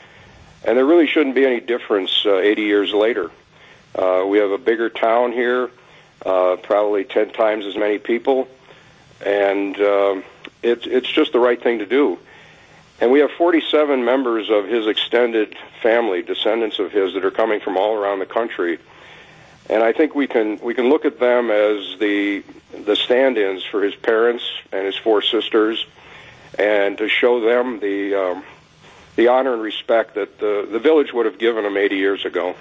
And 0.65 0.79
there 0.79 0.87
really 0.87 1.07
shouldn't 1.07 1.35
be 1.35 1.45
any 1.45 1.61
difference 1.61 2.25
uh, 2.25 2.39
80 2.39 2.63
years 2.63 2.93
later. 2.95 3.31
Uh, 3.95 4.25
we 4.27 4.39
have 4.39 4.51
a 4.51 4.59
bigger 4.59 4.89
town 4.89 5.33
here, 5.33 5.71
uh, 6.25 6.57
probably 6.63 7.05
10 7.05 7.31
times 7.31 7.67
as 7.67 7.77
many 7.77 7.99
people, 7.99 8.49
and 9.25 9.79
uh, 9.79 10.21
it's 10.63 10.87
it's 10.87 11.11
just 11.11 11.33
the 11.33 11.39
right 11.39 11.63
thing 11.63 11.79
to 11.79 11.87
do. 11.87 12.19
And 13.01 13.13
we 13.13 13.21
have 13.21 13.31
47 13.33 14.05
members 14.05 14.49
of 14.49 14.67
his 14.67 14.87
extended 14.87 15.57
family, 15.83 16.23
descendants 16.23 16.79
of 16.79 16.91
his, 16.91 17.13
that 17.13 17.25
are 17.25 17.31
coming 17.31 17.61
from 17.61 17.77
all 17.77 17.95
around 17.95 18.21
the 18.21 18.27
country. 18.27 18.79
And 19.69 19.83
I 19.83 19.93
think 19.93 20.15
we 20.15 20.27
can 20.27 20.59
we 20.61 20.75
can 20.75 20.89
look 20.89 21.05
at 21.05 21.21
them 21.21 21.51
as 21.51 21.99
the 21.99 22.43
the 22.73 22.97
stand-ins 22.97 23.63
for 23.65 23.83
his 23.83 23.95
parents 23.95 24.45
and 24.73 24.87
his 24.87 24.97
four 24.97 25.23
sisters, 25.23 25.87
and 26.59 26.99
to 26.99 27.09
show 27.09 27.41
them 27.41 27.81
the 27.81 28.15
um, 28.15 28.45
the 29.17 29.29
honor 29.29 29.55
and 29.55 29.63
respect 29.63 30.15
that 30.15 30.39
the 30.39 30.69
the 30.71 30.79
village 30.79 31.13
would 31.13 31.27
have 31.27 31.39
given 31.39 31.65
them 31.65 31.77
80 31.77 31.97
years 31.97 32.25
ago. 32.25 32.55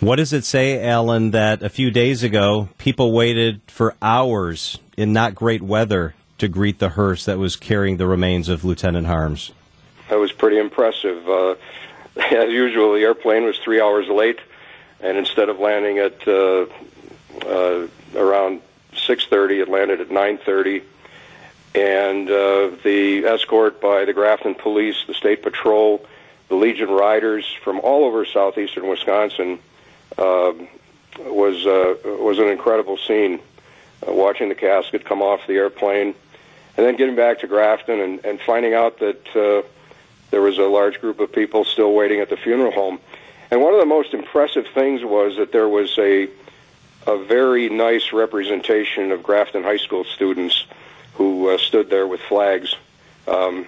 What 0.00 0.16
does 0.16 0.32
it 0.34 0.44
say, 0.44 0.86
Allen, 0.86 1.30
that 1.30 1.62
a 1.62 1.70
few 1.70 1.90
days 1.90 2.22
ago 2.22 2.68
people 2.78 3.12
waited 3.12 3.62
for 3.66 3.94
hours 4.02 4.78
in 4.96 5.12
not 5.12 5.34
great 5.34 5.62
weather 5.62 6.14
to 6.38 6.48
greet 6.48 6.78
the 6.78 6.90
hearse 6.90 7.24
that 7.24 7.38
was 7.38 7.56
carrying 7.56 7.96
the 7.96 8.06
remains 8.06 8.48
of 8.48 8.64
Lieutenant 8.64 9.06
Harms? 9.06 9.52
That 10.10 10.18
was 10.18 10.32
pretty 10.32 10.58
impressive. 10.58 11.28
Uh, 11.28 11.54
as 12.16 12.50
usual, 12.50 12.94
the 12.94 13.00
airplane 13.00 13.44
was 13.44 13.58
three 13.58 13.80
hours 13.80 14.08
late, 14.08 14.38
and 15.00 15.16
instead 15.16 15.48
of 15.48 15.58
landing 15.58 15.98
at 15.98 16.26
uh, 16.28 16.66
uh, 17.46 17.86
around 18.14 18.60
6:30, 18.92 19.62
it 19.62 19.68
landed 19.68 20.00
at 20.00 20.08
9:30. 20.08 20.82
And 21.76 22.30
uh, 22.30 22.70
the 22.84 23.26
escort 23.26 23.82
by 23.82 24.06
the 24.06 24.14
Grafton 24.14 24.54
Police, 24.54 24.96
the 25.06 25.12
State 25.12 25.42
Patrol, 25.42 26.04
the 26.48 26.54
Legion 26.54 26.88
Riders 26.88 27.44
from 27.62 27.80
all 27.80 28.06
over 28.06 28.24
southeastern 28.24 28.88
Wisconsin 28.88 29.58
uh, 30.16 30.54
was 31.18 31.66
uh, 31.66 31.96
was 32.18 32.38
an 32.38 32.48
incredible 32.48 32.96
scene. 32.96 33.40
Uh, 34.08 34.12
watching 34.12 34.48
the 34.48 34.54
casket 34.54 35.04
come 35.04 35.20
off 35.20 35.46
the 35.46 35.54
airplane, 35.54 36.14
and 36.78 36.86
then 36.86 36.96
getting 36.96 37.14
back 37.14 37.40
to 37.40 37.46
Grafton 37.46 38.00
and, 38.00 38.24
and 38.24 38.40
finding 38.40 38.72
out 38.72 38.98
that 39.00 39.26
uh, 39.36 39.66
there 40.30 40.40
was 40.40 40.56
a 40.56 40.62
large 40.62 40.98
group 41.02 41.20
of 41.20 41.30
people 41.30 41.66
still 41.66 41.92
waiting 41.92 42.20
at 42.20 42.30
the 42.30 42.38
funeral 42.38 42.72
home. 42.72 42.98
And 43.50 43.60
one 43.60 43.74
of 43.74 43.80
the 43.80 43.86
most 43.86 44.14
impressive 44.14 44.66
things 44.68 45.04
was 45.04 45.36
that 45.36 45.52
there 45.52 45.68
was 45.68 45.98
a 45.98 46.28
a 47.06 47.18
very 47.22 47.68
nice 47.68 48.14
representation 48.14 49.12
of 49.12 49.22
Grafton 49.22 49.62
High 49.62 49.76
School 49.76 50.04
students 50.04 50.64
who 51.16 51.50
uh, 51.50 51.58
stood 51.58 51.90
there 51.90 52.06
with 52.06 52.20
flags. 52.20 52.74
Um, 53.26 53.66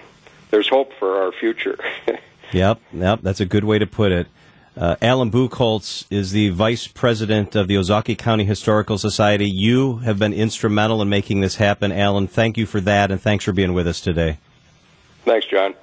there's 0.51 0.67
hope 0.67 0.93
for 0.93 1.23
our 1.23 1.31
future. 1.31 1.77
yep, 2.51 2.79
yep, 2.93 3.19
that's 3.21 3.39
a 3.39 3.45
good 3.45 3.63
way 3.63 3.79
to 3.79 3.87
put 3.87 4.11
it. 4.11 4.27
Uh, 4.77 4.95
Allen 5.01 5.29
Buchholz 5.29 6.05
is 6.09 6.31
the 6.31 6.49
vice 6.49 6.87
president 6.87 7.55
of 7.55 7.67
the 7.67 7.75
Ozaukee 7.75 8.17
County 8.17 8.45
Historical 8.45 8.97
Society. 8.97 9.49
You 9.49 9.97
have 9.97 10.17
been 10.17 10.31
instrumental 10.31 11.01
in 11.01 11.09
making 11.09 11.41
this 11.41 11.55
happen, 11.55 11.91
Allen. 11.91 12.27
Thank 12.27 12.57
you 12.57 12.65
for 12.65 12.79
that, 12.81 13.11
and 13.11 13.21
thanks 13.21 13.43
for 13.43 13.51
being 13.51 13.73
with 13.73 13.87
us 13.87 13.99
today. 13.99 14.37
Thanks, 15.25 15.47
John. 15.47 15.75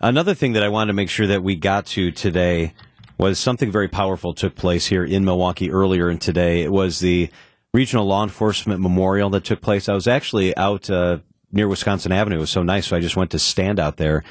Another 0.00 0.34
thing 0.34 0.52
that 0.52 0.62
I 0.62 0.68
wanted 0.68 0.88
to 0.88 0.92
make 0.92 1.10
sure 1.10 1.26
that 1.26 1.42
we 1.42 1.56
got 1.56 1.86
to 1.86 2.12
today 2.12 2.74
was 3.18 3.40
something 3.40 3.72
very 3.72 3.88
powerful 3.88 4.32
took 4.32 4.54
place 4.54 4.86
here 4.86 5.04
in 5.04 5.24
Milwaukee 5.24 5.72
earlier 5.72 6.08
in 6.08 6.18
today. 6.18 6.62
It 6.62 6.70
was 6.70 7.00
the 7.00 7.30
regional 7.72 8.06
law 8.06 8.22
enforcement 8.22 8.80
memorial 8.80 9.30
that 9.30 9.44
took 9.44 9.60
place. 9.60 9.88
I 9.88 9.94
was 9.94 10.08
actually 10.08 10.56
out 10.56 10.88
uh, 10.88 11.18
near 11.52 11.68
Wisconsin 11.68 12.12
Avenue. 12.12 12.36
It 12.36 12.40
was 12.40 12.50
so 12.50 12.62
nice, 12.62 12.86
so 12.86 12.96
I 12.96 13.00
just 13.00 13.16
went 13.16 13.30
to 13.32 13.38
stand 13.38 13.78
out 13.78 13.96
there. 13.96 14.24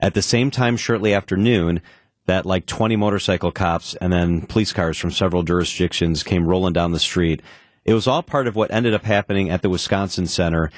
At 0.00 0.14
the 0.14 0.22
same 0.22 0.50
time, 0.50 0.76
shortly 0.76 1.14
after 1.14 1.36
noon, 1.36 1.80
that 2.26 2.46
like 2.46 2.66
20 2.66 2.96
motorcycle 2.96 3.52
cops 3.52 3.94
and 3.96 4.12
then 4.12 4.42
police 4.46 4.72
cars 4.72 4.96
from 4.96 5.10
several 5.10 5.42
jurisdictions 5.42 6.22
came 6.22 6.46
rolling 6.46 6.72
down 6.72 6.92
the 6.92 6.98
street. 6.98 7.42
It 7.84 7.94
was 7.94 8.06
all 8.06 8.22
part 8.22 8.46
of 8.46 8.56
what 8.56 8.70
ended 8.70 8.94
up 8.94 9.04
happening 9.04 9.50
at 9.50 9.62
the 9.62 9.68
Wisconsin 9.68 10.26
Center 10.26 10.70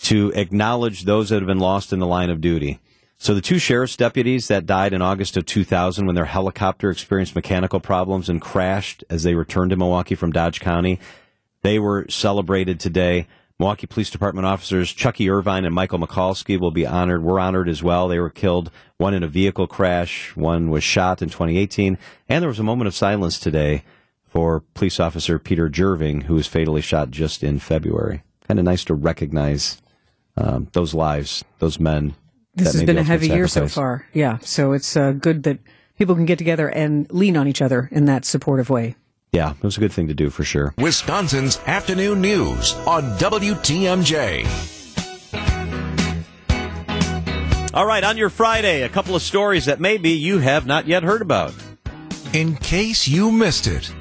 to 0.00 0.32
acknowledge 0.34 1.04
those 1.04 1.28
that 1.28 1.40
have 1.40 1.46
been 1.46 1.58
lost 1.58 1.92
in 1.92 1.98
the 1.98 2.06
line 2.06 2.30
of 2.30 2.40
duty. 2.40 2.80
So 3.16 3.34
the 3.34 3.40
two 3.40 3.58
sheriff's 3.58 3.96
deputies 3.96 4.46
that 4.46 4.66
died 4.66 4.92
in 4.92 5.02
August 5.02 5.36
of 5.36 5.44
2000 5.44 6.06
when 6.06 6.14
their 6.14 6.24
helicopter 6.24 6.90
experienced 6.90 7.34
mechanical 7.34 7.80
problems 7.80 8.28
and 8.28 8.40
crashed 8.40 9.02
as 9.10 9.24
they 9.24 9.34
returned 9.34 9.70
to 9.70 9.76
Milwaukee 9.76 10.14
from 10.14 10.30
Dodge 10.30 10.60
County, 10.60 11.00
they 11.68 11.78
were 11.78 12.06
celebrated 12.08 12.80
today. 12.80 13.26
Milwaukee 13.58 13.86
Police 13.86 14.08
Department 14.08 14.46
officers 14.46 14.90
Chucky 14.90 15.28
Irvine 15.28 15.66
and 15.66 15.74
Michael 15.74 15.98
Michalski 15.98 16.58
will 16.58 16.70
be 16.70 16.86
honored. 16.86 17.22
We're 17.22 17.38
honored 17.38 17.68
as 17.68 17.82
well. 17.82 18.08
They 18.08 18.18
were 18.18 18.30
killed, 18.30 18.70
one 18.96 19.12
in 19.12 19.22
a 19.22 19.28
vehicle 19.28 19.66
crash, 19.66 20.34
one 20.34 20.70
was 20.70 20.82
shot 20.82 21.20
in 21.20 21.28
2018, 21.28 21.98
and 22.26 22.42
there 22.42 22.48
was 22.48 22.58
a 22.58 22.62
moment 22.62 22.88
of 22.88 22.94
silence 22.94 23.38
today 23.38 23.84
for 24.24 24.60
police 24.72 24.98
officer 24.98 25.38
Peter 25.38 25.68
Jerving, 25.68 26.22
who 26.22 26.36
was 26.36 26.46
fatally 26.46 26.80
shot 26.80 27.10
just 27.10 27.44
in 27.44 27.58
February. 27.58 28.22
Kind 28.46 28.58
of 28.58 28.64
nice 28.64 28.84
to 28.86 28.94
recognize 28.94 29.82
um, 30.38 30.68
those 30.72 30.94
lives, 30.94 31.44
those 31.58 31.78
men. 31.78 32.14
This 32.54 32.72
has 32.72 32.82
been 32.82 32.96
a 32.96 33.02
heavy 33.02 33.28
year 33.28 33.46
so 33.46 33.68
far. 33.68 34.06
Yeah, 34.14 34.38
so 34.38 34.72
it's 34.72 34.96
uh, 34.96 35.12
good 35.12 35.42
that 35.42 35.58
people 35.98 36.14
can 36.14 36.24
get 36.24 36.38
together 36.38 36.70
and 36.70 37.10
lean 37.12 37.36
on 37.36 37.46
each 37.46 37.60
other 37.60 37.90
in 37.92 38.06
that 38.06 38.24
supportive 38.24 38.70
way. 38.70 38.96
Yeah, 39.32 39.52
it 39.52 39.62
was 39.62 39.76
a 39.76 39.80
good 39.80 39.92
thing 39.92 40.08
to 40.08 40.14
do 40.14 40.30
for 40.30 40.42
sure. 40.42 40.74
Wisconsin's 40.78 41.58
afternoon 41.66 42.20
news 42.20 42.74
on 42.86 43.02
WTMJ. 43.18 44.46
All 47.74 47.86
right, 47.86 48.02
on 48.02 48.16
your 48.16 48.30
Friday, 48.30 48.82
a 48.82 48.88
couple 48.88 49.14
of 49.14 49.22
stories 49.22 49.66
that 49.66 49.78
maybe 49.78 50.10
you 50.10 50.38
have 50.38 50.66
not 50.66 50.86
yet 50.86 51.02
heard 51.02 51.20
about. 51.20 51.54
In 52.32 52.56
case 52.56 53.06
you 53.06 53.30
missed 53.30 53.66
it, 53.66 53.92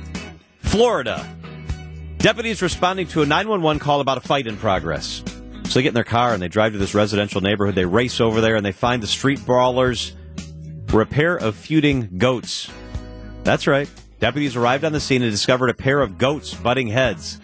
Florida. 0.59 1.27
Deputies 2.17 2.61
responding 2.61 3.07
to 3.07 3.21
a 3.21 3.25
911 3.25 3.79
call 3.79 3.99
about 3.99 4.17
a 4.17 4.21
fight 4.21 4.47
in 4.47 4.57
progress. 4.57 5.23
So 5.65 5.73
they 5.73 5.83
get 5.83 5.89
in 5.89 5.93
their 5.93 6.03
car 6.03 6.33
and 6.33 6.41
they 6.41 6.47
drive 6.47 6.71
to 6.71 6.77
this 6.77 6.95
residential 6.95 7.41
neighborhood. 7.41 7.75
They 7.75 7.85
race 7.85 8.21
over 8.21 8.41
there 8.41 8.55
and 8.55 8.65
they 8.65 8.71
find 8.71 9.03
the 9.03 9.07
street 9.07 9.45
brawlers 9.45 10.15
were 10.91 11.01
a 11.01 11.05
pair 11.05 11.35
of 11.35 11.55
feuding 11.55 12.17
goats. 12.17 12.71
That's 13.43 13.67
right. 13.67 13.89
Deputies 14.19 14.55
arrived 14.55 14.83
on 14.83 14.93
the 14.93 14.99
scene 14.99 15.21
and 15.21 15.31
discovered 15.31 15.69
a 15.69 15.75
pair 15.75 16.01
of 16.01 16.17
goats 16.17 16.53
butting 16.55 16.87
heads. 16.87 17.39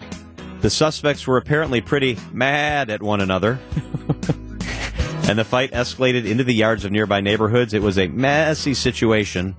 The 0.60 0.70
suspects 0.70 1.26
were 1.26 1.36
apparently 1.36 1.80
pretty 1.80 2.18
mad 2.32 2.90
at 2.90 3.00
one 3.00 3.20
another. 3.20 3.60
and 5.28 5.38
the 5.38 5.44
fight 5.44 5.70
escalated 5.70 6.26
into 6.26 6.42
the 6.42 6.54
yards 6.54 6.84
of 6.84 6.90
nearby 6.90 7.20
neighborhoods. 7.20 7.74
It 7.74 7.82
was 7.82 7.96
a 7.96 8.08
messy 8.08 8.74
situation. 8.74 9.54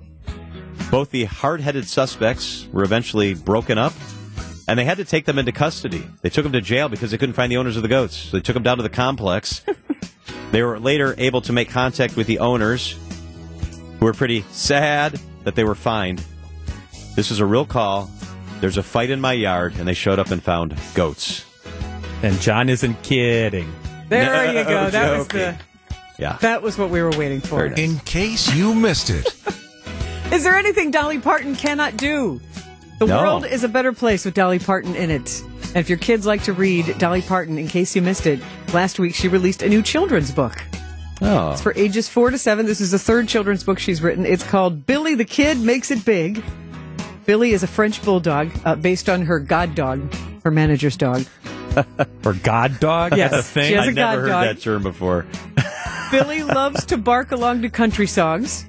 Both 0.92 1.12
the 1.12 1.24
hard 1.24 1.62
headed 1.62 1.88
suspects 1.88 2.68
were 2.74 2.84
eventually 2.84 3.34
broken 3.34 3.78
up, 3.78 3.94
and 4.68 4.78
they 4.78 4.84
had 4.84 4.98
to 4.98 5.06
take 5.06 5.24
them 5.24 5.40
into 5.40 5.54
custody. 5.54 6.06
They 6.22 6.30
took 6.30 6.44
them 6.44 6.54
to 6.54 6.62
jail 6.62 6.90
because 6.90 7.12
they 7.12 7.18
couldn't 7.18 7.36
find 7.36 7.50
the 7.50 7.58
owners 7.58 7.78
of 7.78 7.84
the 7.84 7.90
goats. 7.90 8.18
So 8.18 8.38
they 8.38 8.42
took 8.42 8.56
them 8.56 8.64
down 8.64 8.78
to 8.78 8.84
the 8.84 8.90
complex. 8.90 9.62
they 10.52 10.64
were 10.64 10.80
later 10.80 11.16
able 11.18 11.42
to 11.42 11.54
make 11.54 11.70
contact 11.70 12.18
with 12.18 12.28
the 12.28 12.40
owners, 12.40 12.98
who 14.00 14.06
were 14.06 14.14
pretty 14.14 14.44
sad 14.52 15.18
that 15.46 15.56
they 15.56 15.64
were 15.64 15.76
fined 15.76 16.22
this 17.16 17.32
is 17.32 17.40
a 17.40 17.46
real 17.46 17.66
call. 17.66 18.10
There's 18.62 18.78
a 18.78 18.84
fight 18.84 19.10
in 19.10 19.20
my 19.20 19.34
yard, 19.34 19.76
and 19.78 19.88
they 19.88 19.94
showed 19.94 20.20
up 20.20 20.32
and 20.32 20.42
found 20.42 20.78
goats. 20.94 21.46
And 22.24 22.40
John 22.40 22.70
isn't 22.70 23.04
kidding. 23.04 23.72
There 24.10 24.54
no, 24.54 24.60
you 24.60 24.66
go. 24.66 24.90
That 24.90 25.18
was 25.18 25.28
the. 25.28 25.58
Yeah. 26.18 26.38
That 26.42 26.62
was 26.62 26.78
what 26.78 26.90
we 26.90 27.02
were 27.02 27.12
waiting 27.12 27.42
for. 27.42 27.68
Nice. 27.68 27.78
In 27.78 28.00
case 28.00 28.54
you 28.56 28.74
missed 28.74 29.10
it. 29.10 29.36
is 30.32 30.44
there 30.44 30.56
anything 30.56 30.92
Dolly 30.92 31.20
Parton 31.20 31.56
cannot 31.56 31.98
do? 31.98 32.40
The 33.00 33.08
no. 33.08 33.22
world 33.22 33.46
is 33.46 33.64
a 33.64 33.68
better 33.68 33.92
place 33.92 34.24
with 34.24 34.34
Dolly 34.34 34.60
Parton 34.60 34.96
in 34.96 35.12
it. 35.12 35.42
And 35.42 35.78
if 35.78 35.90
your 35.90 35.98
kids 35.98 36.26
like 36.26 36.44
to 36.44 36.54
read 36.54 36.98
Dolly 36.98 37.22
Parton, 37.22 37.58
in 37.58 37.68
case 37.68 37.96
you 37.96 38.02
missed 38.02 38.26
it, 38.26 38.40
last 38.74 38.98
week 38.98 39.14
she 39.14 39.28
released 39.28 39.62
a 39.62 39.68
new 39.68 39.82
children's 39.82 40.32
book. 40.32 40.64
Oh. 41.22 41.52
It's 41.52 41.62
for 41.62 41.74
ages 41.76 42.08
four 42.08 42.30
to 42.30 42.38
seven. 42.38 42.66
This 42.66 42.80
is 42.80 42.92
the 42.92 43.00
third 43.00 43.28
children's 43.28 43.64
book 43.64 43.80
she's 43.80 44.02
written. 44.02 44.26
It's 44.26 44.44
called 44.44 44.86
Billy 44.86 45.16
the 45.16 45.26
Kid 45.26 45.60
Makes 45.60 45.92
It 45.92 46.06
Big. 46.06 46.42
Billy 47.26 47.54
is 47.54 47.64
a 47.64 47.68
French 47.68 48.04
bulldog 48.04 48.52
uh, 48.66 48.76
based 48.76 49.10
on 49.10 49.24
her 49.24 49.40
god 49.40 49.74
dog, 49.74 50.14
her 50.44 50.52
manager's 50.52 50.96
dog. 50.96 51.26
her 52.24 52.34
god 52.34 52.80
dog? 52.80 53.18
Yes, 53.18 53.34
a 53.34 53.42
thing. 53.42 53.70
She 53.70 53.74
has 53.74 53.88
I 53.88 53.92
never 53.92 54.22
heard 54.22 54.28
dog. 54.28 54.46
that 54.46 54.62
term 54.62 54.84
before. 54.84 55.26
Billy 56.12 56.44
loves 56.44 56.86
to 56.86 56.98
bark 56.98 57.32
along 57.32 57.64
to 57.64 57.70
country 57.70 58.06
songs. 58.08 58.66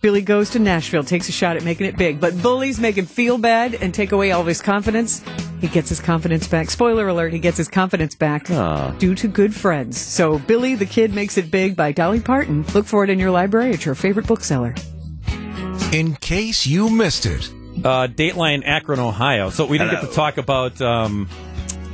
Billy 0.00 0.22
goes 0.22 0.50
to 0.50 0.58
Nashville, 0.58 1.04
takes 1.04 1.28
a 1.28 1.32
shot 1.32 1.56
at 1.56 1.64
making 1.64 1.86
it 1.86 1.96
big, 1.96 2.20
but 2.20 2.40
bullies 2.40 2.80
make 2.80 2.96
him 2.96 3.04
feel 3.04 3.36
bad 3.36 3.74
and 3.74 3.92
take 3.92 4.12
away 4.12 4.30
all 4.30 4.40
of 4.40 4.46
his 4.46 4.62
confidence. 4.62 5.22
He 5.60 5.68
gets 5.68 5.90
his 5.90 6.00
confidence 6.00 6.48
back. 6.48 6.70
Spoiler 6.70 7.08
alert, 7.08 7.34
he 7.34 7.38
gets 7.38 7.58
his 7.58 7.68
confidence 7.68 8.14
back 8.14 8.46
Aww. 8.46 8.98
due 8.98 9.14
to 9.16 9.28
good 9.28 9.54
friends. 9.54 9.98
So, 9.98 10.38
Billy 10.38 10.74
the 10.74 10.86
Kid 10.86 11.12
Makes 11.12 11.36
It 11.36 11.50
Big 11.50 11.76
by 11.76 11.92
Dolly 11.92 12.20
Parton. 12.20 12.64
Look 12.72 12.86
for 12.86 13.04
it 13.04 13.10
in 13.10 13.18
your 13.18 13.30
library 13.30 13.74
at 13.74 13.84
your 13.84 13.94
favorite 13.94 14.26
bookseller. 14.26 14.74
In 15.92 16.14
case 16.16 16.66
you 16.66 16.88
missed 16.88 17.26
it 17.26 17.52
uh, 17.78 18.08
Dateline 18.08 18.62
Akron, 18.64 19.00
Ohio. 19.00 19.50
So 19.50 19.66
we 19.66 19.78
didn't 19.78 19.90
Hello. 19.90 20.02
get 20.02 20.10
to 20.10 20.14
talk 20.14 20.38
about 20.38 20.80
um, 20.80 21.28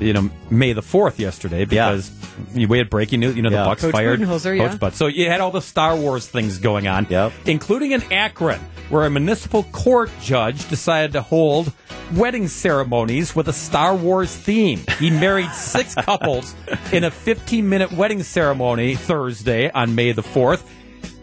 you 0.01 0.13
know 0.13 0.31
May 0.51 0.73
the 0.73 0.83
fourth 0.83 1.19
yesterday 1.19 1.65
because 1.65 2.11
yeah. 2.55 2.67
we 2.67 2.79
had 2.79 2.91
breaking 2.91 3.21
news. 3.21 3.37
You 3.37 3.43
know 3.43 3.51
yeah. 3.51 3.63
the 3.63 3.69
Bucks 3.69 3.83
Coach 3.83 3.93
fired 3.93 4.23
Coach 4.23 4.45
yeah. 4.45 4.77
Butts. 4.77 4.97
So 4.97 5.07
you 5.07 5.29
had 5.29 5.41
all 5.41 5.51
the 5.51 5.63
Star 5.63 5.97
Wars 5.97 6.27
things 6.27 6.59
going 6.59 6.87
on, 6.87 7.07
yep. 7.09 7.33
including 7.45 7.93
in 7.93 8.03
Akron, 8.13 8.61
where 8.89 9.05
a 9.05 9.11
municipal 9.11 9.65
court 9.65 10.11
judge 10.21 10.69
decided 10.69 11.13
to 11.13 11.23
hold 11.23 11.73
wedding 12.15 12.49
ceremonies 12.49 13.35
with 13.35 13.49
a 13.49 13.53
Star 13.53 13.95
Wars 13.95 14.35
theme. 14.35 14.83
He 14.99 15.11
married 15.11 15.51
six 15.55 15.95
couples 15.95 16.55
in 16.93 17.05
a 17.05 17.11
15 17.11 17.69
minute 17.69 17.93
wedding 17.93 18.23
ceremony 18.23 18.95
Thursday 18.95 19.71
on 19.71 19.95
May 19.95 20.13
the 20.13 20.23
fourth. 20.23 20.73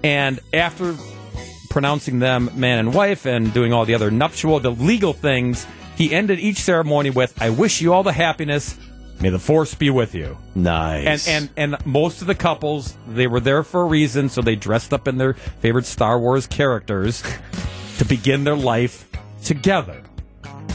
And 0.03 0.39
after 0.51 0.95
pronouncing 1.73 2.19
them 2.19 2.49
man 2.55 2.79
and 2.79 2.93
wife 2.93 3.25
and 3.25 3.53
doing 3.53 3.73
all 3.73 3.85
the 3.85 3.95
other 3.95 4.09
nuptial, 4.09 4.59
the 4.59 4.71
legal 4.71 5.11
things. 5.11 5.67
He 5.97 6.13
ended 6.13 6.39
each 6.39 6.57
ceremony 6.57 7.09
with, 7.09 7.39
I 7.41 7.49
wish 7.49 7.81
you 7.81 7.93
all 7.93 8.03
the 8.03 8.13
happiness 8.13 8.77
May 9.23 9.29
the 9.29 9.39
force 9.39 9.73
be 9.73 9.89
with 9.89 10.15
you. 10.15 10.37
Nice. 10.53 11.29
And 11.29 11.49
and 11.57 11.75
and 11.75 11.85
most 11.85 12.19
of 12.19 12.27
the 12.27 12.35
couples, 12.35 12.97
they 13.07 13.25
were 13.25 13.39
there 13.39 13.63
for 13.63 13.83
a 13.83 13.85
reason, 13.85 14.27
so 14.27 14.41
they 14.41 14.57
dressed 14.57 14.93
up 14.93 15.07
in 15.07 15.17
their 15.17 15.33
favorite 15.33 15.85
Star 15.85 16.19
Wars 16.19 16.45
characters 16.45 17.23
to 17.99 18.05
begin 18.05 18.43
their 18.43 18.57
life 18.57 19.09
together 19.41 20.01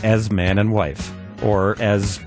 as 0.02 0.30
man 0.30 0.58
and 0.58 0.72
wife, 0.72 1.12
or 1.42 1.76
as 1.78 2.20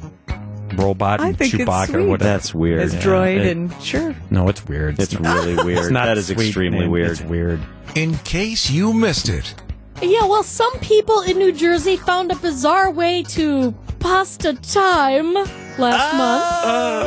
robot 0.74 1.20
I 1.22 1.30
and 1.30 1.38
think 1.38 1.54
it's 1.54 1.63
Chewbacca 1.63 1.84
or 1.84 1.86
sweet. 2.01 2.08
whatever. 2.08 2.30
That's 2.32 2.54
weird. 2.54 2.82
As 2.82 2.94
Yeah. 2.94 3.01
droid 3.01 3.38
it- 3.46 3.58
and 3.58 3.74
sure. 3.84 4.16
no, 4.30 4.48
it's 4.50 4.66
weird. 4.66 5.00
It's 5.00 5.13
really 5.16 5.56
weird. 5.63 5.80
It's 5.80 5.90
not 5.92 6.06
that 6.06 6.18
is 6.18 6.28
sweet, 6.28 6.48
extremely 6.48 6.80
man. 6.82 6.92
weird. 6.92 7.12
It's 7.12 7.22
weird. 7.22 7.60
In 7.96 8.18
case 8.20 8.70
you 8.70 8.94
missed 8.94 9.30
it, 9.30 9.54
Yeah, 10.01 10.25
well, 10.25 10.44
some 10.44 10.72
people 10.80 11.22
in 11.22 11.38
New 11.38 11.51
Jersey 11.51 11.96
found 11.98 12.32
a 12.32 12.36
bizarre 12.36 12.90
way 12.90 13.22
to 13.30 13.72
pasta 14.00 14.54
time 14.54 15.34
last 15.36 16.16
month. 16.18 16.44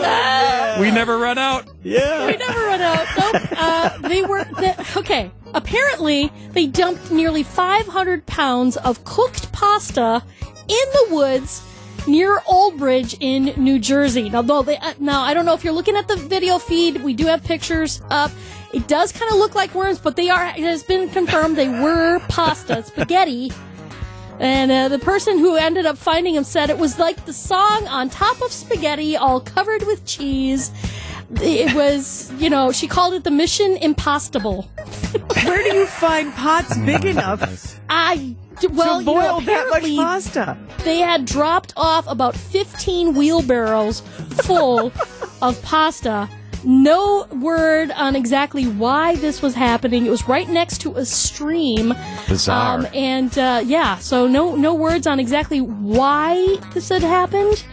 Ah, 0.07 0.77
We 0.81 0.91
never 0.93 1.19
run 1.19 1.37
out. 1.39 1.67
Yeah. 1.83 2.27
we 2.27 2.37
never 2.37 2.61
run 2.61 2.81
out. 2.81 3.07
Nope. 3.19 3.43
Uh, 3.57 3.99
they 4.09 4.23
were 4.23 4.45
the, 4.45 4.75
okay. 4.99 5.31
Apparently, 5.55 6.31
they 6.53 6.67
dumped 6.67 7.11
nearly 7.11 7.43
500 7.43 8.27
pounds 8.27 8.77
of 8.77 9.05
cooked 9.05 9.51
pasta 9.53 10.23
in 10.69 10.87
the 10.93 11.07
woods 11.15 11.63
near 12.07 12.43
Old 12.47 12.79
Bridge 12.79 13.17
in 13.21 13.53
New 13.57 13.79
Jersey. 13.79 14.29
Now, 14.29 14.43
though 14.43 14.63
they, 14.63 14.77
uh, 14.79 14.95
now 14.99 15.23
I 15.23 15.35
don't 15.35 15.45
know 15.45 15.55
if 15.55 15.65
you're 15.65 15.73
looking 15.73 15.97
at 15.97 16.09
the 16.09 16.17
video 16.17 16.59
feed. 16.59 17.03
We 17.03 17.15
do 17.15 17.27
have 17.27 17.43
pictures 17.43 18.03
up. 18.11 18.31
It 18.73 18.89
does 18.89 19.13
kind 19.13 19.31
of 19.31 19.39
look 19.39 19.55
like 19.55 19.75
worms, 19.75 19.99
but 19.99 20.17
they 20.17 20.31
are. 20.31 20.47
It 20.49 20.59
has 20.59 20.83
been 20.83 21.09
confirmed 21.09 21.57
they 21.57 21.69
were 21.69 22.21
pasta, 22.29 22.83
spaghetti. 22.83 23.53
And 24.41 24.73
uh, 24.73 24.89
the 24.89 24.99
person 24.99 25.39
who 25.39 25.57
ended 25.57 25.87
up 25.87 25.97
finding 25.97 26.35
them 26.35 26.45
said 26.45 26.71
it 26.71 26.79
was 26.79 26.99
like 26.99 27.25
the 27.25 27.33
song 27.33 27.87
on 27.87 28.11
top 28.11 28.43
of 28.43 28.51
spaghetti, 28.51 29.17
all 29.17 29.41
covered 29.41 29.85
with 29.85 30.05
cheese. 30.05 30.73
It 31.37 31.75
was, 31.75 32.33
you 32.39 32.51
know, 32.51 32.73
she 32.73 32.87
called 32.87 33.15
it 33.15 33.25
the 33.25 33.31
Mission 33.31 33.77
Impossible. 33.77 34.69
Where 35.43 35.63
do 35.63 35.77
you 35.77 35.87
find 35.87 36.33
pots 36.35 36.77
big 36.87 37.05
enough 37.05 37.79
I 37.89 38.37
well, 38.71 38.99
to 38.99 39.01
you 39.01 39.05
know, 39.05 39.05
boil 39.05 39.41
that 39.41 39.69
much 39.71 39.97
pasta? 39.97 40.57
they 40.85 40.99
had 40.99 41.25
dropped 41.25 41.73
off 41.77 42.07
about 42.07 42.37
15 42.37 43.15
wheelbarrows 43.15 44.01
full 44.45 44.93
of 45.43 45.61
pasta. 45.63 46.29
No 46.67 47.27
word 47.31 47.91
on 47.91 48.17
exactly 48.17 48.65
why 48.67 49.17
this 49.17 49.43
was 49.43 49.55
happening. 49.55 50.07
It 50.07 50.11
was 50.11 50.27
right 50.27 50.49
next 50.49 50.79
to 50.83 50.95
a 50.97 51.05
stream. 51.05 51.93
Bizarre. 52.27 52.79
Um, 52.79 52.87
and 52.95 53.37
uh, 53.39 53.63
yeah, 53.67 53.99
so 53.99 54.27
no 54.27 54.57
no 54.57 54.75
words 54.75 55.07
on 55.07 55.21
exactly 55.21 55.61
why 55.61 56.57
this 56.73 56.89
had 56.89 57.03
happened. 57.03 57.65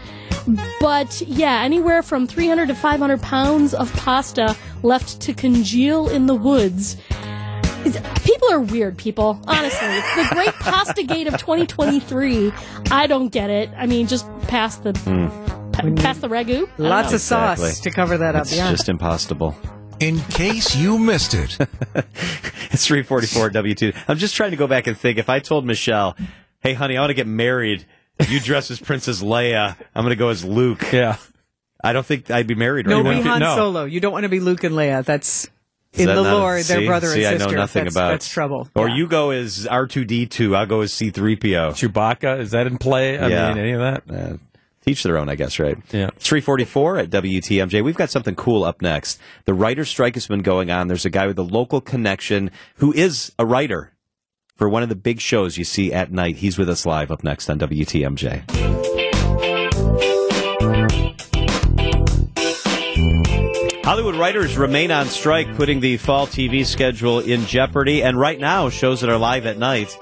But 0.82 1.22
yeah, 1.22 1.62
anywhere 1.62 2.04
from 2.04 2.28
300 2.28 2.68
to 2.68 2.76
500 2.76 3.22
pounds 3.22 3.74
of 3.74 3.94
pasta 3.94 4.58
left 4.84 5.22
to 5.22 5.34
congeal 5.34 6.10
in 6.10 6.26
the 6.26 6.36
woods. 6.36 6.98
It's- 7.86 8.22
People 8.24 8.52
are 8.52 8.60
weird, 8.60 8.98
people. 8.98 9.40
Honestly, 9.48 9.88
the 9.88 10.28
great 10.32 10.54
pasta 10.54 11.04
gate 11.04 11.28
of 11.28 11.38
2023. 11.38 12.54
I 12.92 13.08
don't 13.08 13.30
get 13.30 13.50
it. 13.50 13.70
I 13.76 13.88
mean, 13.88 14.08
just 14.08 14.26
pass 14.48 14.78
the 14.78 14.94
hmm. 14.94 15.28
pa- 15.72 16.02
pass 16.02 16.18
the 16.20 16.28
ragu. 16.30 16.70
Lots 16.78 17.10
know. 17.10 17.16
of 17.16 17.22
sauce 17.22 17.60
Exactly. 17.60 17.90
to 17.92 17.96
cover 17.96 18.18
that 18.20 18.36
up. 18.36 18.44
It's 18.44 18.56
Yeah. 18.56 18.72
just 18.72 18.90
impossible. 18.90 19.56
in 20.00 20.20
case 20.20 20.76
you 20.76 20.98
missed 20.98 21.34
it, 21.34 21.58
It's 22.72 22.88
344 22.88 23.50
W2. 23.50 23.96
I'm 24.08 24.18
just 24.18 24.36
trying 24.36 24.52
to 24.52 24.58
go 24.58 24.66
back 24.68 24.88
and 24.88 24.98
think. 24.98 25.18
If 25.18 25.30
I 25.30 25.40
told 25.40 25.66
Michelle, 25.66 26.16
hey, 26.60 26.74
honey, 26.74 26.98
I 26.98 27.02
want 27.02 27.10
to 27.10 27.16
get 27.16 27.28
married. 27.28 27.86
You 28.30 28.40
dress 28.40 28.72
as 28.72 28.80
Princess 28.80 29.22
Leia. 29.22 29.76
I'm 29.94 30.04
going 30.04 30.12
to 30.12 30.16
go 30.16 30.30
as 30.30 30.46
Luke. 30.46 30.92
Yeah. 30.92 31.18
I 31.84 31.94
don't 31.94 32.06
think 32.06 32.30
I'd 32.30 32.48
be 32.48 32.56
married 32.56 32.88
right 32.88 32.94
no, 32.94 33.02
now. 33.04 33.18
be 33.18 33.28
Han 33.28 33.40
no. 33.40 33.56
Solo. 33.56 33.86
You 33.86 34.00
don't 34.00 34.12
want 34.14 34.24
to 34.24 34.30
be 34.30 34.40
Luke 34.40 34.64
and 34.64 34.76
Leia. 34.76 35.04
That's 35.04 35.50
Is 35.94 36.02
in 36.02 36.08
the 36.08 36.16
not 36.16 36.26
a- 36.34 36.38
lore. 36.38 36.62
They're 36.64 36.86
brother 36.86 37.08
See, 37.08 37.26
and 37.26 37.36
I 37.36 37.38
sister. 37.38 37.52
know 37.54 37.58
nothing 37.62 37.84
that's, 37.84 37.96
about. 37.96 38.10
that's 38.12 38.30
trouble. 38.30 38.70
Or 38.76 38.88
Yeah. 38.88 38.96
you 38.96 39.08
go 39.08 39.32
as 39.32 39.68
R2D2. 39.70 40.56
I'll 40.56 40.66
go 40.66 40.82
as 40.82 40.94
C3PO. 40.94 41.72
Chewbacca, 41.74 42.40
is 42.40 42.52
that 42.52 42.66
in 42.68 42.78
play? 42.78 43.18
I 43.20 43.28
Yeah. 43.28 43.50
mean, 43.50 43.58
any 43.58 43.72
of 43.72 43.80
that? 43.82 44.04
Uh, 44.10 44.38
teach 44.86 45.04
their 45.04 45.18
own, 45.18 45.28
I 45.28 45.36
guess, 45.36 45.60
right? 45.60 45.78
Yeah. 45.92 46.10
It's 46.16 46.28
344 46.28 46.98
at 47.00 47.10
WTMJ. 47.10 47.82
We've 47.82 47.96
got 47.98 48.10
something 48.10 48.36
cool 48.36 48.64
up 48.64 48.82
next. 48.82 49.20
The 49.46 49.54
writer's 49.54 49.90
strike 49.90 50.16
has 50.16 50.28
been 50.28 50.42
going 50.44 50.72
on. 50.72 50.88
There's 50.88 51.06
a 51.06 51.10
guy 51.10 51.28
with 51.28 51.38
a 51.38 51.44
local 51.44 51.82
connection 51.82 52.52
who 52.78 52.94
is 52.94 53.34
a 53.38 53.46
writer 53.46 53.92
for 54.56 54.70
one 54.70 54.84
of 54.84 54.90
the 54.90 54.96
big 54.96 55.20
shows 55.20 55.58
you 55.58 55.66
see 55.66 55.92
at 55.92 56.12
night. 56.12 56.38
He's 56.38 56.58
with 56.58 56.70
us 56.70 56.86
live 56.86 57.12
up 57.12 57.24
next 57.24 57.50
on 57.50 57.58
WTMJ. 57.60 58.81
Hollywood 63.84 64.16
writers 64.16 64.58
remain 64.58 64.92
on 64.92 65.08
strike, 65.08 65.56
putting 65.56 65.80
the 65.80 65.98
fall 65.98 66.28
TV 66.28 66.64
schedule 66.66 67.20
in 67.20 67.46
jeopardy. 67.48 68.04
And 68.04 68.18
right 68.18 68.40
now, 68.40 68.70
shows 68.70 69.02
that 69.02 69.10
are 69.10 69.18
live 69.18 69.48
at 69.48 69.58
night, 69.58 69.98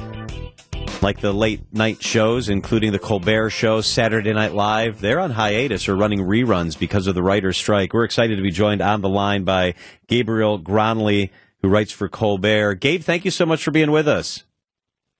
like 1.02 1.22
the 1.22 1.32
late 1.32 1.62
night 1.72 2.04
shows, 2.04 2.50
including 2.50 2.92
the 2.92 3.00
Colbert 3.00 3.52
Show, 3.52 3.80
Saturday 3.80 4.34
Night 4.34 4.54
Live, 4.54 5.00
they're 5.00 5.20
on 5.20 5.32
hiatus 5.32 5.88
or 5.88 5.96
running 5.96 6.20
reruns 6.20 6.78
because 6.78 7.08
of 7.08 7.16
the 7.16 7.24
writer's 7.24 7.56
strike. 7.56 7.94
We're 7.94 8.04
excited 8.04 8.36
to 8.36 8.42
be 8.42 8.52
joined 8.52 8.82
on 8.82 9.00
the 9.00 9.10
line 9.10 9.46
by 9.46 9.76
Gabriel 10.08 10.60
Gronli, 10.60 11.30
who 11.62 11.70
writes 11.70 11.94
for 11.94 12.10
Colbert. 12.10 12.76
Gabe, 12.76 13.02
thank 13.02 13.24
you 13.24 13.32
so 13.32 13.46
much 13.46 13.64
for 13.64 13.72
being 13.72 13.92
with 13.92 14.10
us. 14.10 14.44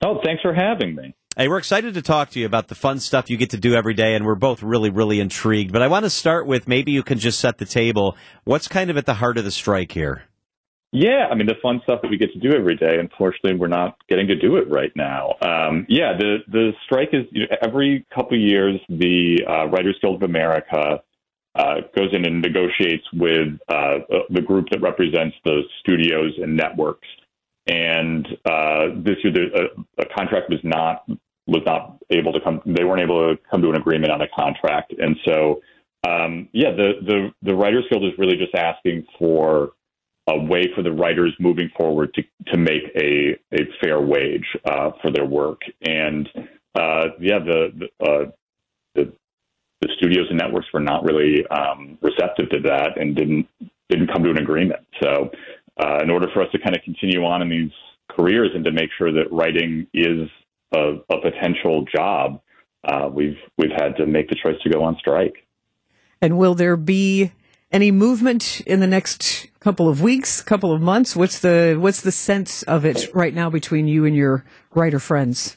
Oh, 0.04 0.20
thanks 0.22 0.42
for 0.42 0.52
having 0.52 0.94
me. 0.94 1.14
Hey, 1.36 1.46
we're 1.46 1.58
excited 1.58 1.94
to 1.94 2.02
talk 2.02 2.30
to 2.30 2.40
you 2.40 2.46
about 2.46 2.66
the 2.66 2.74
fun 2.74 2.98
stuff 2.98 3.30
you 3.30 3.36
get 3.36 3.50
to 3.50 3.56
do 3.56 3.74
every 3.74 3.94
day, 3.94 4.16
and 4.16 4.26
we're 4.26 4.34
both 4.34 4.64
really, 4.64 4.90
really 4.90 5.20
intrigued. 5.20 5.72
But 5.72 5.80
I 5.80 5.86
want 5.86 6.04
to 6.04 6.10
start 6.10 6.44
with 6.44 6.66
maybe 6.66 6.90
you 6.90 7.04
can 7.04 7.20
just 7.20 7.38
set 7.38 7.58
the 7.58 7.64
table. 7.64 8.16
What's 8.42 8.66
kind 8.66 8.90
of 8.90 8.96
at 8.96 9.06
the 9.06 9.14
heart 9.14 9.38
of 9.38 9.44
the 9.44 9.52
strike 9.52 9.92
here? 9.92 10.24
Yeah, 10.90 11.28
I 11.30 11.36
mean 11.36 11.46
the 11.46 11.54
fun 11.62 11.80
stuff 11.84 12.02
that 12.02 12.10
we 12.10 12.18
get 12.18 12.32
to 12.32 12.40
do 12.40 12.50
every 12.52 12.74
day. 12.74 12.98
Unfortunately, 12.98 13.54
we're 13.54 13.68
not 13.68 13.96
getting 14.08 14.26
to 14.26 14.34
do 14.34 14.56
it 14.56 14.68
right 14.68 14.90
now. 14.96 15.36
Um, 15.40 15.86
yeah, 15.88 16.14
the 16.18 16.38
the 16.48 16.72
strike 16.84 17.10
is 17.12 17.26
you 17.30 17.42
know, 17.42 17.56
every 17.64 18.04
couple 18.12 18.36
of 18.36 18.42
years 18.42 18.80
the 18.88 19.38
uh, 19.48 19.66
Writers 19.68 19.96
Guild 20.02 20.16
of 20.16 20.28
America 20.28 21.00
uh, 21.54 21.74
goes 21.96 22.08
in 22.12 22.26
and 22.26 22.42
negotiates 22.42 23.04
with 23.12 23.54
uh, 23.68 23.98
the 24.30 24.42
group 24.42 24.66
that 24.70 24.82
represents 24.82 25.36
the 25.44 25.60
studios 25.78 26.32
and 26.42 26.56
networks. 26.56 27.06
And 27.66 28.26
uh, 28.44 28.88
this 28.96 29.16
year, 29.22 29.32
the 29.32 29.46
a, 29.54 30.02
a 30.02 30.06
contract 30.16 30.50
was 30.50 30.60
not 30.64 31.04
was 31.46 31.62
not 31.66 31.98
able 32.10 32.32
to 32.32 32.40
come. 32.40 32.60
They 32.66 32.84
weren't 32.84 33.02
able 33.02 33.34
to 33.34 33.40
come 33.50 33.62
to 33.62 33.70
an 33.70 33.76
agreement 33.76 34.12
on 34.12 34.22
a 34.22 34.28
contract, 34.36 34.94
and 34.98 35.16
so 35.24 35.60
um, 36.06 36.48
yeah, 36.52 36.70
the 36.70 36.92
the 37.04 37.30
the 37.42 37.54
Writers 37.54 37.84
Guild 37.90 38.04
is 38.04 38.12
really 38.18 38.36
just 38.36 38.54
asking 38.54 39.06
for 39.18 39.72
a 40.28 40.38
way 40.38 40.68
for 40.74 40.82
the 40.82 40.92
writers 40.92 41.34
moving 41.38 41.70
forward 41.76 42.14
to 42.14 42.22
to 42.46 42.56
make 42.56 42.82
a 42.96 43.36
a 43.52 43.66
fair 43.82 44.00
wage 44.00 44.46
uh, 44.64 44.90
for 45.02 45.10
their 45.10 45.26
work. 45.26 45.60
And 45.82 46.28
uh, 46.74 47.08
yeah, 47.20 47.38
the 47.38 47.88
the, 48.00 48.06
uh, 48.06 48.30
the 48.94 49.12
the 49.82 49.88
studios 49.98 50.26
and 50.30 50.38
networks 50.38 50.68
were 50.72 50.80
not 50.80 51.04
really 51.04 51.46
um, 51.48 51.98
receptive 52.00 52.48
to 52.50 52.60
that 52.60 52.98
and 52.98 53.14
didn't 53.14 53.46
didn't 53.90 54.12
come 54.12 54.22
to 54.22 54.30
an 54.30 54.38
agreement. 54.38 54.86
So 55.02 55.30
uh, 55.80 55.98
in 56.02 56.10
order 56.10 56.28
for 56.32 56.42
us 56.42 56.48
to 56.52 56.58
kind 56.58 56.76
of 56.76 56.82
continue 56.82 57.24
on 57.24 57.42
in 57.42 57.48
these 57.48 57.70
careers 58.10 58.50
and 58.54 58.64
to 58.64 58.72
make 58.72 58.90
sure 58.98 59.12
that 59.12 59.32
writing 59.32 59.86
is 59.94 60.28
a, 60.74 60.96
a 61.10 61.20
potential 61.20 61.84
job, 61.94 62.40
uh, 62.84 63.08
we've 63.12 63.36
we've 63.58 63.72
had 63.76 63.96
to 63.96 64.06
make 64.06 64.28
the 64.28 64.36
choice 64.42 64.56
to 64.62 64.70
go 64.70 64.82
on 64.82 64.96
strike. 64.98 65.46
And 66.20 66.36
will 66.36 66.54
there 66.54 66.76
be 66.76 67.32
any 67.72 67.90
movement 67.90 68.60
in 68.62 68.80
the 68.80 68.86
next 68.86 69.46
couple 69.60 69.88
of 69.88 70.02
weeks, 70.02 70.42
couple 70.42 70.72
of 70.72 70.80
months? 70.80 71.16
What's 71.16 71.38
the 71.40 71.76
what's 71.78 72.02
the 72.02 72.12
sense 72.12 72.62
of 72.64 72.84
it 72.84 73.08
right 73.14 73.34
now 73.34 73.48
between 73.48 73.88
you 73.88 74.04
and 74.04 74.14
your 74.14 74.44
writer 74.74 74.98
friends? 74.98 75.56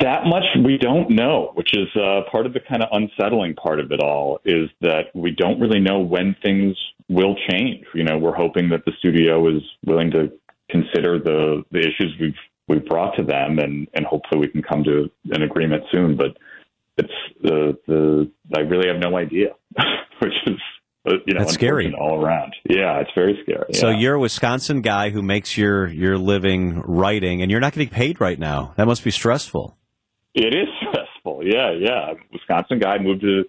That 0.00 0.26
much 0.26 0.44
we 0.64 0.78
don't 0.78 1.10
know, 1.10 1.52
which 1.54 1.74
is 1.74 1.88
uh, 1.96 2.20
part 2.30 2.46
of 2.46 2.52
the 2.52 2.60
kind 2.60 2.82
of 2.82 2.88
unsettling 2.92 3.54
part 3.54 3.80
of 3.80 3.90
it 3.92 4.00
all, 4.00 4.40
is 4.44 4.68
that 4.82 5.06
we 5.14 5.30
don't 5.30 5.58
really 5.58 5.80
know 5.80 5.98
when 6.00 6.36
things 6.42 6.76
will 7.08 7.34
change. 7.48 7.84
You 7.94 8.04
know, 8.04 8.18
we're 8.18 8.34
hoping 8.34 8.68
that 8.70 8.84
the 8.84 8.92
studio 8.98 9.48
is 9.48 9.62
willing 9.84 10.10
to 10.12 10.30
consider 10.70 11.18
the 11.18 11.64
the 11.72 11.80
issues 11.80 12.14
we've 12.20 12.34
we've 12.68 12.86
brought 12.86 13.16
to 13.16 13.24
them, 13.24 13.58
and 13.58 13.88
and 13.94 14.06
hopefully 14.06 14.40
we 14.40 14.48
can 14.48 14.62
come 14.62 14.84
to 14.84 15.10
an 15.30 15.42
agreement 15.42 15.82
soon. 15.90 16.16
But 16.16 16.36
it's 16.96 17.12
the 17.42 17.78
the 17.86 18.30
I 18.56 18.60
really 18.60 18.88
have 18.88 19.00
no 19.00 19.16
idea, 19.16 19.54
which 20.20 20.34
is 20.46 20.58
uh, 21.06 21.14
you 21.26 21.34
know 21.34 21.40
That's 21.40 21.54
scary. 21.54 21.92
all 21.94 22.22
around. 22.22 22.54
Yeah, 22.68 23.00
it's 23.00 23.10
very 23.14 23.38
scary. 23.42 23.72
So 23.74 23.88
yeah. 23.90 23.98
you're 23.98 24.14
a 24.14 24.20
Wisconsin 24.20 24.82
guy 24.82 25.10
who 25.10 25.22
makes 25.22 25.56
your 25.56 25.88
your 25.88 26.18
living 26.18 26.80
writing, 26.82 27.42
and 27.42 27.50
you're 27.50 27.60
not 27.60 27.72
getting 27.72 27.88
paid 27.88 28.20
right 28.20 28.38
now. 28.38 28.74
That 28.76 28.86
must 28.86 29.02
be 29.02 29.10
stressful. 29.10 29.76
It 30.34 30.54
is 30.54 30.68
stressful. 30.90 31.42
Yeah, 31.44 31.72
yeah. 31.72 32.14
Wisconsin 32.32 32.78
guy 32.78 32.98
moved 32.98 33.22
to 33.22 33.44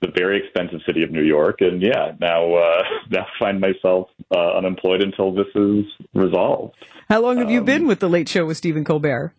the 0.00 0.08
very 0.14 0.44
expensive 0.44 0.80
city 0.86 1.02
of 1.02 1.10
New 1.10 1.22
York, 1.22 1.60
and 1.60 1.80
yeah, 1.80 2.12
now 2.20 2.54
uh, 2.54 2.82
now 3.10 3.26
find 3.38 3.60
myself 3.60 4.08
uh, 4.34 4.56
unemployed 4.56 5.02
until 5.02 5.32
this 5.34 5.46
is 5.54 5.84
resolved. 6.14 6.74
How 7.08 7.20
long 7.22 7.38
have 7.38 7.50
you 7.50 7.60
Um, 7.60 7.64
been 7.66 7.86
with 7.86 8.00
the 8.00 8.08
Late 8.08 8.28
Show 8.28 8.46
with 8.46 8.56
Stephen 8.56 8.84
Colbert? 8.84 9.32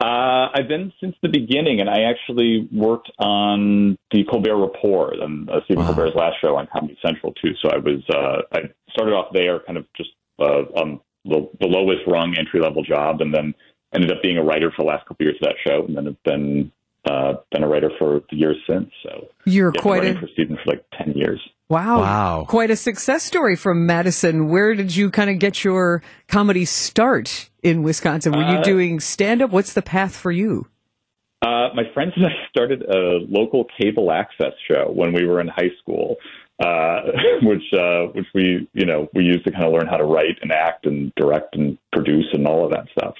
Uh, 0.00 0.46
I've 0.54 0.68
been 0.68 0.92
since 1.00 1.16
the 1.22 1.28
beginning, 1.28 1.80
and 1.80 1.90
I 1.90 2.02
actually 2.02 2.68
worked 2.72 3.10
on 3.18 3.98
the 4.12 4.22
Colbert 4.30 4.56
Report 4.56 5.14
and 5.18 5.50
uh, 5.50 5.60
Stephen 5.64 5.82
Wow. 5.82 5.94
Colbert's 5.94 6.14
last 6.14 6.36
show 6.40 6.54
on 6.54 6.68
Comedy 6.72 6.96
Central 7.04 7.32
too. 7.34 7.52
So 7.60 7.70
I 7.70 7.78
was 7.78 8.00
uh, 8.14 8.42
I 8.52 8.58
started 8.90 9.12
off 9.14 9.32
there, 9.32 9.58
kind 9.60 9.76
of 9.76 9.86
just 9.96 10.10
uh, 10.38 10.62
on 10.80 11.00
the, 11.24 11.50
the 11.60 11.66
lowest 11.66 12.02
rung 12.06 12.36
entry 12.38 12.60
level 12.60 12.84
job, 12.84 13.20
and 13.20 13.34
then 13.34 13.54
ended 13.94 14.10
up 14.12 14.22
being 14.22 14.36
a 14.38 14.42
writer 14.42 14.70
for 14.70 14.82
the 14.82 14.88
last 14.88 15.06
couple 15.06 15.16
of 15.26 15.26
years 15.26 15.36
of 15.42 15.48
that 15.48 15.56
show, 15.66 15.84
and 15.86 15.96
then 15.96 16.06
have 16.06 16.22
been 16.24 16.72
uh, 17.08 17.34
been 17.52 17.62
a 17.62 17.68
writer 17.68 17.90
for 17.98 18.20
the 18.30 18.36
years 18.36 18.56
since. 18.68 18.90
So 19.02 19.28
You're 19.46 19.72
yeah, 19.74 19.80
quite 19.80 19.98
writing 20.02 20.16
a 20.16 20.20
for 20.20 20.28
Stephen 20.34 20.56
for 20.62 20.70
like 20.72 20.84
ten 20.96 21.12
years. 21.12 21.40
wow, 21.68 22.00
Wow. 22.00 22.44
quite 22.48 22.70
a 22.70 22.76
success 22.76 23.22
story 23.22 23.56
from 23.56 23.86
Madison. 23.86 24.48
Where 24.48 24.74
did 24.74 24.94
you 24.94 25.10
kind 25.10 25.30
of 25.30 25.38
get 25.38 25.64
your 25.64 26.02
comedy 26.26 26.64
start 26.64 27.48
in 27.62 27.82
Wisconsin? 27.82 28.32
Were 28.32 28.42
you 28.42 28.58
Uh, 28.58 28.62
doing 28.62 29.00
stand 29.00 29.40
up? 29.42 29.50
What's 29.50 29.72
the 29.72 29.82
path 29.82 30.14
for 30.16 30.30
you? 30.30 30.66
Uh, 31.40 31.68
my 31.74 31.84
friends 31.94 32.12
and 32.16 32.26
I 32.26 32.30
started 32.50 32.82
a 32.82 33.20
local 33.28 33.64
cable 33.80 34.10
access 34.10 34.52
show 34.70 34.90
when 34.92 35.12
we 35.12 35.24
were 35.24 35.40
in 35.40 35.46
high 35.46 35.70
school, 35.80 36.16
uh, 36.58 37.02
which 37.42 37.62
uh, 37.72 38.06
which 38.12 38.26
we 38.34 38.68
you 38.74 38.84
know 38.84 39.08
we 39.14 39.22
used 39.24 39.44
to 39.44 39.52
kind 39.52 39.64
of 39.64 39.72
learn 39.72 39.86
how 39.86 39.96
to 39.96 40.04
write 40.04 40.36
and 40.42 40.50
act 40.52 40.84
and 40.84 41.12
direct 41.14 41.54
and 41.56 41.78
produce 41.92 42.26
and 42.32 42.46
all 42.46 42.64
of 42.64 42.72
that 42.72 42.86
stuff. 42.98 43.14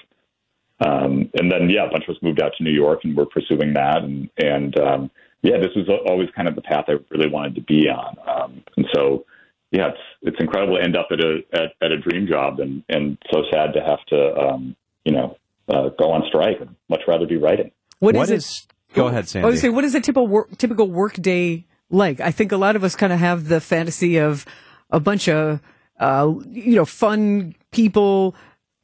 Um, 0.80 1.30
and 1.34 1.50
then 1.50 1.68
yeah, 1.70 1.86
a 1.86 1.90
bunch 1.90 2.04
of 2.08 2.14
us 2.16 2.22
moved 2.22 2.40
out 2.40 2.52
to 2.58 2.64
New 2.64 2.70
York 2.72 3.00
and 3.04 3.16
we're 3.16 3.26
pursuing 3.26 3.74
that. 3.74 4.02
And 4.02 4.28
and 4.38 4.78
um, 4.78 5.10
yeah, 5.42 5.58
this 5.58 5.70
was 5.74 5.88
always 6.08 6.28
kind 6.36 6.48
of 6.48 6.54
the 6.54 6.62
path 6.62 6.84
I 6.88 6.92
really 7.10 7.30
wanted 7.30 7.54
to 7.56 7.62
be 7.62 7.88
on. 7.88 8.16
Um, 8.26 8.62
and 8.76 8.86
so 8.94 9.24
yeah, 9.70 9.88
it's 9.88 9.98
it's 10.22 10.36
incredible 10.40 10.76
to 10.76 10.82
end 10.82 10.96
up 10.96 11.08
at 11.10 11.20
a 11.20 11.40
at, 11.52 11.72
at 11.82 11.92
a 11.92 11.98
dream 11.98 12.26
job 12.26 12.60
and 12.60 12.82
and 12.88 13.18
so 13.32 13.42
sad 13.52 13.72
to 13.74 13.80
have 13.80 14.04
to 14.06 14.36
um, 14.36 14.76
you 15.04 15.12
know 15.12 15.36
uh, 15.68 15.88
go 15.98 16.10
on 16.12 16.22
strike. 16.28 16.58
I'd 16.60 16.68
much 16.88 17.02
rather 17.08 17.26
be 17.26 17.36
writing. 17.36 17.72
What 17.98 18.14
What 18.14 18.30
is 18.30 18.44
is? 18.44 18.66
Go 18.94 19.08
ahead, 19.08 19.24
I 19.24 19.26
Sandy. 19.26 19.50
was 19.50 19.60
say, 19.60 19.68
what 19.68 19.84
is 19.84 19.94
a 19.94 20.00
typical 20.00 20.26
work, 20.26 20.56
typical 20.56 20.88
work 20.90 21.14
day 21.14 21.66
like? 21.90 22.20
I 22.20 22.30
think 22.30 22.52
a 22.52 22.56
lot 22.56 22.74
of 22.74 22.84
us 22.84 22.96
kind 22.96 23.12
of 23.12 23.18
have 23.18 23.48
the 23.48 23.60
fantasy 23.60 24.16
of 24.16 24.46
a 24.90 24.98
bunch 24.98 25.28
of, 25.28 25.60
uh, 26.00 26.32
you 26.48 26.76
know, 26.76 26.86
fun 26.86 27.54
people 27.70 28.34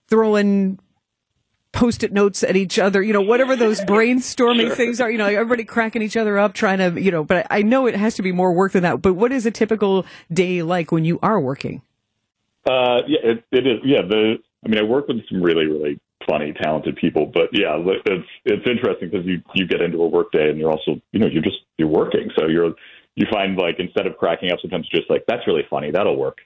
throwing 0.09 0.79
post-it 1.75 2.13
notes 2.13 2.43
at 2.43 2.57
each 2.57 2.79
other, 2.79 3.03
you 3.03 3.13
know, 3.13 3.21
whatever 3.21 3.57
those 3.57 3.81
brainstorming 3.83 4.73
things 4.73 5.01
are, 5.01 5.11
you 5.11 5.19
know, 5.19 5.27
everybody 5.27 5.65
cracking 5.65 6.01
each 6.01 6.17
other 6.17 6.39
up, 6.39 6.55
trying 6.55 6.79
to, 6.79 7.01
you 7.01 7.11
know, 7.11 7.25
but 7.25 7.47
I 7.51 7.63
know 7.63 7.87
it 7.87 7.97
has 7.97 8.15
to 8.15 8.23
be 8.23 8.33
more 8.33 8.53
work 8.53 8.73
than 8.73 8.83
that. 8.85 9.03
But 9.03 9.15
what 9.15 9.33
is 9.33 9.45
a 9.45 9.51
typical 9.51 10.07
day 10.33 10.63
like 10.63 10.93
when 10.93 11.05
you 11.05 11.19
are 11.23 11.39
working? 11.39 11.83
Uh, 12.67 13.03
yeah, 13.07 13.19
it, 13.23 13.45
it 13.53 13.67
is. 13.67 13.81
Yeah, 13.85 14.03
the. 14.03 14.37
I 14.65 14.69
mean, 14.71 14.79
I 14.79 14.83
work 14.83 15.09
with 15.09 15.19
some 15.29 15.43
really, 15.43 15.67
really 15.67 16.01
funny, 16.27 16.55
talented 16.55 16.97
people, 16.97 17.27
but 17.27 17.51
yeah, 17.53 17.77
it's 18.07 18.27
it's 18.47 18.67
interesting 18.67 19.11
because 19.11 19.27
you 19.27 19.43
you 19.55 19.67
get 19.67 19.83
into 19.83 19.99
a 19.99 20.09
work 20.09 20.33
day 20.33 20.49
and 20.49 20.59
you're 20.59 20.71
also, 20.71 21.01
you 21.13 21.21
know, 21.21 21.27
you're 21.27 21.43
just 21.43 21.59
you're 21.77 21.89
working, 21.89 22.31
so 22.39 22.47
you're 22.47 22.73
you 23.17 23.27
find 23.31 23.57
like 23.59 23.77
instead 23.79 24.07
of 24.07 24.17
cracking 24.17 24.51
up, 24.51 24.59
sometimes 24.63 24.89
just 24.89 25.11
like 25.11 25.25
that's 25.29 25.47
really 25.47 25.65
funny, 25.69 25.91
that'll 25.91 26.17
work. 26.17 26.39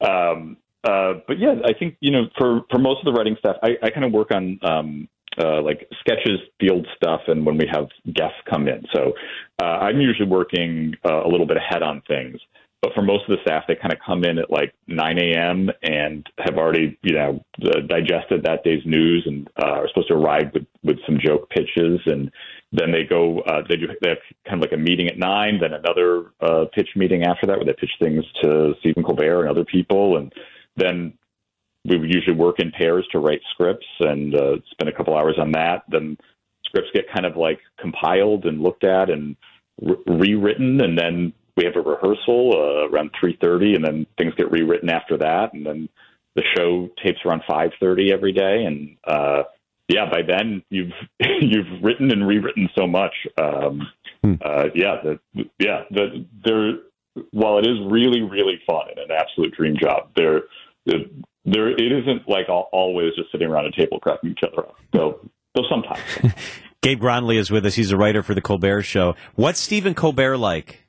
Um, 0.00 0.58
uh, 0.84 1.14
but 1.26 1.38
yeah, 1.38 1.54
I 1.64 1.72
think 1.78 1.96
you 2.00 2.10
know, 2.10 2.24
for 2.38 2.62
for 2.70 2.78
most 2.78 2.98
of 3.00 3.04
the 3.04 3.12
writing 3.12 3.36
stuff, 3.38 3.56
I, 3.62 3.76
I 3.82 3.90
kind 3.90 4.04
of 4.04 4.12
work 4.12 4.30
on 4.32 4.58
um, 4.62 5.08
uh, 5.38 5.62
like 5.62 5.88
sketches, 6.00 6.40
field 6.60 6.86
stuff, 6.96 7.20
and 7.28 7.46
when 7.46 7.56
we 7.56 7.66
have 7.72 7.88
guests 8.12 8.38
come 8.50 8.68
in. 8.68 8.84
So 8.94 9.12
uh, 9.60 9.64
I'm 9.64 10.00
usually 10.00 10.28
working 10.28 10.94
uh, 11.04 11.22
a 11.24 11.28
little 11.28 11.46
bit 11.46 11.56
ahead 11.56 11.82
on 11.82 12.02
things. 12.08 12.38
But 12.82 12.94
for 12.94 13.02
most 13.02 13.30
of 13.30 13.36
the 13.36 13.42
staff, 13.42 13.62
they 13.68 13.76
kind 13.76 13.92
of 13.92 14.00
come 14.04 14.24
in 14.24 14.38
at 14.38 14.50
like 14.50 14.74
9 14.88 15.18
a.m. 15.18 15.70
and 15.84 16.26
have 16.38 16.58
already, 16.58 16.98
you 17.02 17.14
know, 17.14 17.44
uh, 17.64 17.80
digested 17.86 18.42
that 18.42 18.64
day's 18.64 18.84
news 18.84 19.22
and 19.24 19.48
uh, 19.56 19.66
are 19.66 19.88
supposed 19.88 20.08
to 20.08 20.14
arrive 20.14 20.50
with, 20.52 20.66
with 20.82 20.98
some 21.06 21.16
joke 21.24 21.48
pitches. 21.48 22.00
And 22.06 22.32
then 22.72 22.90
they 22.90 23.04
go, 23.04 23.38
uh, 23.42 23.62
they 23.68 23.76
do, 23.76 23.86
they 24.02 24.08
have 24.08 24.18
kind 24.44 24.60
of 24.60 24.68
like 24.68 24.76
a 24.76 24.82
meeting 24.82 25.06
at 25.06 25.16
nine, 25.16 25.60
then 25.60 25.74
another 25.74 26.32
uh, 26.40 26.64
pitch 26.74 26.88
meeting 26.96 27.22
after 27.22 27.46
that 27.46 27.56
where 27.56 27.64
they 27.64 27.72
pitch 27.72 27.92
things 28.00 28.24
to 28.42 28.74
Stephen 28.80 29.04
Colbert 29.04 29.42
and 29.42 29.48
other 29.48 29.64
people. 29.64 30.16
And 30.16 30.32
then 30.76 31.14
we 31.84 31.98
would 31.98 32.12
usually 32.12 32.36
work 32.36 32.60
in 32.60 32.70
pairs 32.70 33.06
to 33.12 33.18
write 33.18 33.40
scripts 33.50 33.86
and 34.00 34.34
uh, 34.34 34.56
spend 34.70 34.88
a 34.88 34.92
couple 34.92 35.16
hours 35.16 35.36
on 35.38 35.52
that. 35.52 35.82
Then 35.88 36.16
scripts 36.64 36.90
get 36.94 37.12
kind 37.12 37.26
of 37.26 37.36
like 37.36 37.58
compiled 37.80 38.44
and 38.44 38.62
looked 38.62 38.84
at 38.84 39.10
and 39.10 39.36
re- 39.80 39.96
rewritten, 40.06 40.80
and 40.80 40.96
then 40.96 41.32
we 41.56 41.64
have 41.64 41.76
a 41.76 41.80
rehearsal 41.80 42.52
uh, 42.54 42.88
around 42.88 43.10
three 43.18 43.36
thirty, 43.40 43.74
and 43.74 43.84
then 43.84 44.06
things 44.16 44.34
get 44.36 44.50
rewritten 44.50 44.90
after 44.90 45.18
that, 45.18 45.52
and 45.52 45.66
then 45.66 45.88
the 46.34 46.42
show 46.56 46.88
tapes 47.04 47.18
around 47.26 47.42
five 47.48 47.70
thirty 47.80 48.12
every 48.12 48.32
day, 48.32 48.64
and 48.64 48.96
uh, 49.06 49.42
yeah, 49.88 50.06
by 50.10 50.22
then 50.22 50.62
you've 50.70 50.92
you've 51.40 51.82
written 51.82 52.10
and 52.10 52.26
rewritten 52.26 52.68
so 52.78 52.86
much. 52.86 53.14
Um, 53.40 53.88
uh, 54.24 54.66
yeah, 54.74 54.96
the, 55.02 55.18
yeah, 55.58 55.82
the, 55.90 56.24
there. 56.44 56.74
While 57.30 57.58
it 57.58 57.66
is 57.66 57.78
really 57.90 58.22
really 58.22 58.60
fun 58.66 58.88
and 58.88 58.98
an 58.98 59.10
absolute 59.10 59.54
dream 59.54 59.76
job, 59.80 60.10
there 60.16 60.42
there 61.44 61.70
it 61.70 61.92
isn't 61.92 62.28
like 62.28 62.48
always 62.48 63.14
just 63.16 63.30
sitting 63.32 63.48
around 63.48 63.66
a 63.66 63.72
table 63.72 63.98
cracking 64.00 64.30
each 64.30 64.40
other 64.44 64.66
up. 64.66 64.76
So 64.94 65.20
so 65.56 65.62
sometimes. 65.68 66.00
Gabe 66.82 67.00
Gronli 67.00 67.36
is 67.36 67.50
with 67.50 67.64
us. 67.64 67.74
He's 67.74 67.92
a 67.92 67.96
writer 67.96 68.22
for 68.22 68.34
the 68.34 68.40
Colbert 68.40 68.82
Show. 68.82 69.14
What's 69.36 69.60
Stephen 69.60 69.94
Colbert 69.94 70.36
like? 70.36 70.88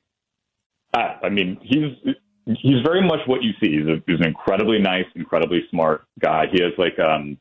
Ah, 0.92 1.18
I 1.22 1.28
mean, 1.28 1.58
he's 1.62 2.14
he's 2.46 2.82
very 2.84 3.06
much 3.06 3.20
what 3.26 3.42
you 3.42 3.52
see. 3.60 3.78
He's, 3.78 3.86
a, 3.86 4.02
he's 4.06 4.20
an 4.20 4.26
incredibly 4.26 4.78
nice, 4.78 5.06
incredibly 5.14 5.60
smart 5.70 6.04
guy. 6.18 6.46
He 6.52 6.62
has 6.62 6.72
like 6.78 6.98
um, 6.98 7.38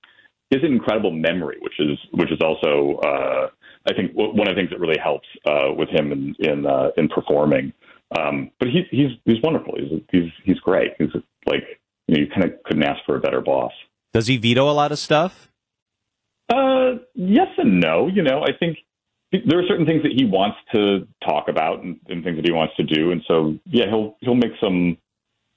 he 0.50 0.58
has 0.58 0.63
an 0.63 0.72
incredible 0.72 1.12
memory, 1.12 1.58
which 1.62 1.80
is 1.80 1.98
which 2.12 2.32
is 2.32 2.39
also 2.41 3.00
uh, 3.00 3.48
I 3.89 3.93
think 3.93 4.12
w- 4.12 4.34
one 4.34 4.48
of 4.48 4.56
the 4.56 4.62
things 4.62 4.69
that 4.69 4.80
really 4.80 5.00
helps 5.02 5.28
uh, 5.46 5.74
with 5.76 5.89
him 5.89 6.12
in 6.12 6.36
in, 6.39 6.65
uh, 6.65 6.89
in 6.98 7.10
performing. 7.10 7.74
Um, 8.17 8.52
but 8.60 8.69
he's 8.69 8.86
he's 8.91 9.12
he's 9.26 9.41
wonderful. 9.41 9.76
He's 9.78 10.02
he's 10.12 10.32
he's 10.43 10.60
great. 10.60 10.91
He's 10.97 11.10
like 11.45 11.63
you, 12.08 12.15
know, 12.15 12.21
you 12.21 12.28
kind 12.28 12.43
of 12.43 12.62
couldn't 12.63 12.84
ask 12.84 13.04
for 13.06 13.15
a 13.15 13.19
better 13.19 13.41
boss. 13.41 13.71
Does 14.13 14.28
he 14.28 14.38
veto 14.38 14.69
a 14.69 14.73
lot 14.73 14.91
of 14.91 14.99
stuff? 14.99 15.52
Uh, 16.49 16.95
yes 17.15 17.47
and 17.58 17.80
no. 17.80 18.08
You 18.08 18.21
know, 18.21 18.43
I 18.43 18.52
think 18.58 18.78
there 19.32 19.60
are 19.60 19.67
certain 19.67 19.86
things 19.86 20.04
that 20.04 20.12
he 20.12 20.26
wants 20.26 20.58
to 20.73 21.08
talk 21.26 21.47
about 21.47 21.84
and, 21.84 21.99
and 22.08 22.23
things 22.23 22.36
that 22.36 22.45
he 22.45 22.52
wants 22.52 22.76
to 22.78 22.84
do, 22.84 23.12
and 23.12 23.21
so 23.28 23.58
yeah, 23.65 23.86
he'll 23.89 24.15
he'll 24.21 24.36
make 24.36 24.54
some. 24.62 24.97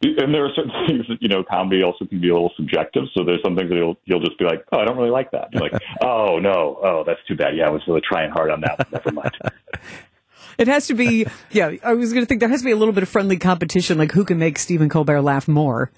And 0.02 0.34
there 0.34 0.44
are 0.44 0.52
certain 0.54 0.72
things 0.86 1.04
that 1.08 1.20
you 1.20 1.28
know, 1.28 1.42
comedy 1.42 1.82
also 1.82 2.04
can 2.04 2.20
be 2.20 2.28
a 2.28 2.32
little 2.32 2.52
subjective. 2.56 3.04
So 3.16 3.24
there's 3.24 3.42
some 3.44 3.56
things 3.56 3.68
that 3.68 3.76
he'll 3.76 3.96
he'll 4.04 4.20
just 4.20 4.38
be 4.38 4.44
like, 4.44 4.64
oh, 4.72 4.78
I 4.78 4.84
don't 4.84 4.96
really 4.96 5.10
like 5.10 5.30
that. 5.32 5.48
You're 5.52 5.62
like, 5.62 5.82
oh 6.00 6.38
no, 6.38 6.78
oh 6.82 7.04
that's 7.06 7.20
too 7.28 7.36
bad. 7.36 7.56
Yeah, 7.56 7.66
I 7.66 7.70
was 7.70 7.82
really 7.86 8.02
trying 8.06 8.30
hard 8.30 8.50
on 8.50 8.62
that. 8.62 8.90
Never 8.90 9.12
mind. 9.12 9.32
It 10.58 10.68
has 10.68 10.86
to 10.88 10.94
be, 10.94 11.26
yeah, 11.50 11.72
I 11.82 11.94
was 11.94 12.12
going 12.12 12.24
to 12.24 12.28
think 12.28 12.40
there 12.40 12.48
has 12.48 12.60
to 12.60 12.64
be 12.64 12.72
a 12.72 12.76
little 12.76 12.94
bit 12.94 13.02
of 13.02 13.08
friendly 13.08 13.36
competition, 13.36 13.98
like 13.98 14.12
who 14.12 14.24
can 14.24 14.38
make 14.38 14.58
Stephen 14.58 14.88
Colbert 14.88 15.22
laugh 15.22 15.48
more. 15.48 15.90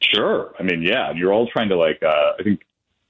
Sure. 0.00 0.52
I 0.58 0.62
mean, 0.62 0.82
yeah, 0.82 1.12
you're 1.14 1.32
all 1.32 1.48
trying 1.52 1.68
to 1.68 1.76
like. 1.76 2.02
Uh, 2.02 2.32
I 2.38 2.42
think 2.42 2.62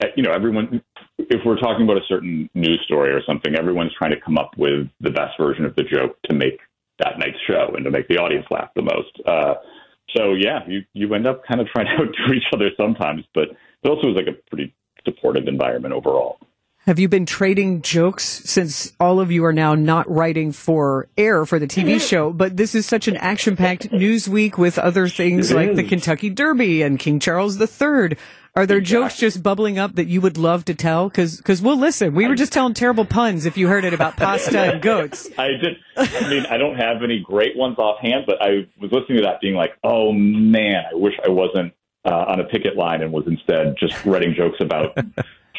uh, 0.02 0.08
you 0.16 0.22
know 0.22 0.32
everyone. 0.32 0.82
If 1.18 1.40
we're 1.46 1.58
talking 1.58 1.84
about 1.84 1.96
a 1.96 2.06
certain 2.08 2.50
news 2.54 2.80
story 2.84 3.12
or 3.12 3.22
something, 3.26 3.54
everyone's 3.54 3.92
trying 3.96 4.10
to 4.10 4.20
come 4.20 4.36
up 4.38 4.52
with 4.56 4.88
the 5.00 5.10
best 5.10 5.38
version 5.38 5.64
of 5.64 5.74
the 5.76 5.84
joke 5.84 6.20
to 6.28 6.34
make 6.34 6.58
that 6.98 7.18
night's 7.18 7.38
show 7.46 7.72
and 7.74 7.84
to 7.84 7.90
make 7.90 8.08
the 8.08 8.16
audience 8.16 8.46
laugh 8.50 8.70
the 8.74 8.82
most. 8.82 9.20
Uh, 9.26 9.54
so 10.14 10.34
yeah, 10.34 10.60
you 10.66 10.82
you 10.92 11.12
end 11.14 11.26
up 11.26 11.42
kind 11.46 11.60
of 11.60 11.66
trying 11.68 11.86
to 11.86 11.92
outdo 12.02 12.34
each 12.34 12.48
other 12.52 12.70
sometimes, 12.76 13.24
but 13.34 13.48
it 13.82 13.88
also 13.88 14.10
is 14.10 14.16
like 14.16 14.26
a 14.26 14.50
pretty 14.50 14.74
supportive 15.04 15.48
environment 15.48 15.94
overall. 15.94 16.38
Have 16.84 16.98
you 16.98 17.08
been 17.08 17.26
trading 17.26 17.80
jokes 17.82 18.24
since 18.24 18.92
all 18.98 19.20
of 19.20 19.30
you 19.30 19.44
are 19.44 19.52
now 19.52 19.76
not 19.76 20.10
writing 20.10 20.50
for 20.50 21.06
air 21.16 21.46
for 21.46 21.60
the 21.60 21.68
TV 21.68 22.00
show? 22.00 22.32
But 22.32 22.56
this 22.56 22.74
is 22.74 22.86
such 22.86 23.06
an 23.06 23.16
action 23.18 23.54
packed 23.54 23.92
news 23.92 24.28
week 24.28 24.58
with 24.58 24.80
other 24.80 25.06
things 25.06 25.52
It 25.52 25.54
like 25.54 25.76
the. 25.76 25.84
Kentucky 25.84 26.28
Derby 26.28 26.82
and 26.82 26.98
King 26.98 27.20
Charles 27.20 27.60
III. 27.60 28.16
Are 28.56 28.66
there 28.66 28.80
jokes 28.80 29.16
just 29.16 29.44
bubbling 29.44 29.78
up 29.78 29.94
that 29.94 30.08
you 30.08 30.20
would 30.22 30.36
love 30.36 30.64
to 30.64 30.74
tell? 30.74 31.08
Cause, 31.08 31.40
cause 31.42 31.62
we'll 31.62 31.78
listen. 31.78 32.16
We 32.16 32.26
were 32.26 32.34
just 32.34 32.52
telling 32.52 32.74
terrible 32.74 33.04
puns 33.04 33.46
if 33.46 33.56
you 33.56 33.68
heard 33.68 33.84
it 33.84 33.94
about 33.94 34.16
pasta 34.16 34.72
and 34.72 34.82
goats. 34.82 35.30
I 35.38 35.50
did. 35.50 35.76
I 35.96 36.28
mean, 36.28 36.46
I 36.46 36.56
don't 36.56 36.74
have 36.74 37.04
any 37.04 37.20
great 37.20 37.56
ones 37.56 37.78
offhand, 37.78 38.24
but 38.26 38.42
I 38.42 38.66
was 38.80 38.90
listening 38.90 39.18
to 39.18 39.22
that, 39.22 39.40
being 39.40 39.54
like, 39.54 39.78
"Oh 39.84 40.10
man, 40.12 40.82
I 40.90 40.96
wish 40.96 41.14
I 41.24 41.30
wasn't 41.30 41.74
uh, 42.04 42.24
on 42.26 42.40
a 42.40 42.44
picket 42.44 42.76
line 42.76 43.02
and 43.02 43.12
was 43.12 43.24
instead 43.28 43.76
just 43.78 44.04
writing 44.04 44.34
jokes 44.34 44.58
about 44.60 44.98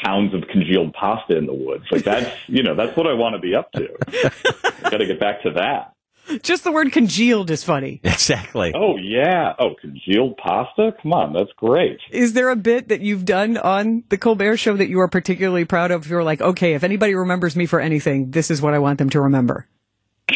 pounds 0.03 0.33
of 0.33 0.43
congealed 0.51 0.93
pasta 0.93 1.37
in 1.37 1.45
the 1.45 1.53
woods." 1.53 1.85
Like 1.91 2.03
that's, 2.03 2.29
you 2.47 2.63
know, 2.63 2.75
that's 2.75 2.95
what 2.95 3.07
I 3.07 3.13
want 3.13 3.35
to 3.35 3.39
be 3.39 3.55
up 3.55 3.71
to. 3.73 3.87
Got 4.89 4.97
to 4.97 5.05
get 5.05 5.19
back 5.19 5.43
to 5.43 5.51
that. 5.51 5.93
Just 6.41 6.63
the 6.63 6.71
word 6.71 6.91
congealed 6.93 7.51
is 7.51 7.63
funny. 7.63 7.99
Exactly. 8.03 8.71
Oh 8.73 8.95
yeah. 8.97 9.53
Oh, 9.59 9.75
congealed 9.79 10.37
pasta. 10.37 10.95
Come 11.01 11.11
on, 11.11 11.33
that's 11.33 11.51
great. 11.57 11.99
Is 12.11 12.33
there 12.33 12.49
a 12.49 12.55
bit 12.55 12.87
that 12.87 13.01
you've 13.01 13.25
done 13.25 13.57
on 13.57 14.03
the 14.07 14.17
Colbert 14.17 14.57
show 14.57 14.77
that 14.77 14.87
you 14.87 15.01
are 15.01 15.09
particularly 15.09 15.65
proud 15.65 15.91
of? 15.91 16.07
You're 16.07 16.23
like, 16.23 16.39
okay, 16.39 16.75
if 16.75 16.83
anybody 16.83 17.13
remembers 17.13 17.57
me 17.57 17.65
for 17.65 17.81
anything, 17.81 18.31
this 18.31 18.49
is 18.49 18.61
what 18.61 18.73
I 18.73 18.79
want 18.79 18.99
them 18.99 19.09
to 19.09 19.21
remember. 19.21 19.67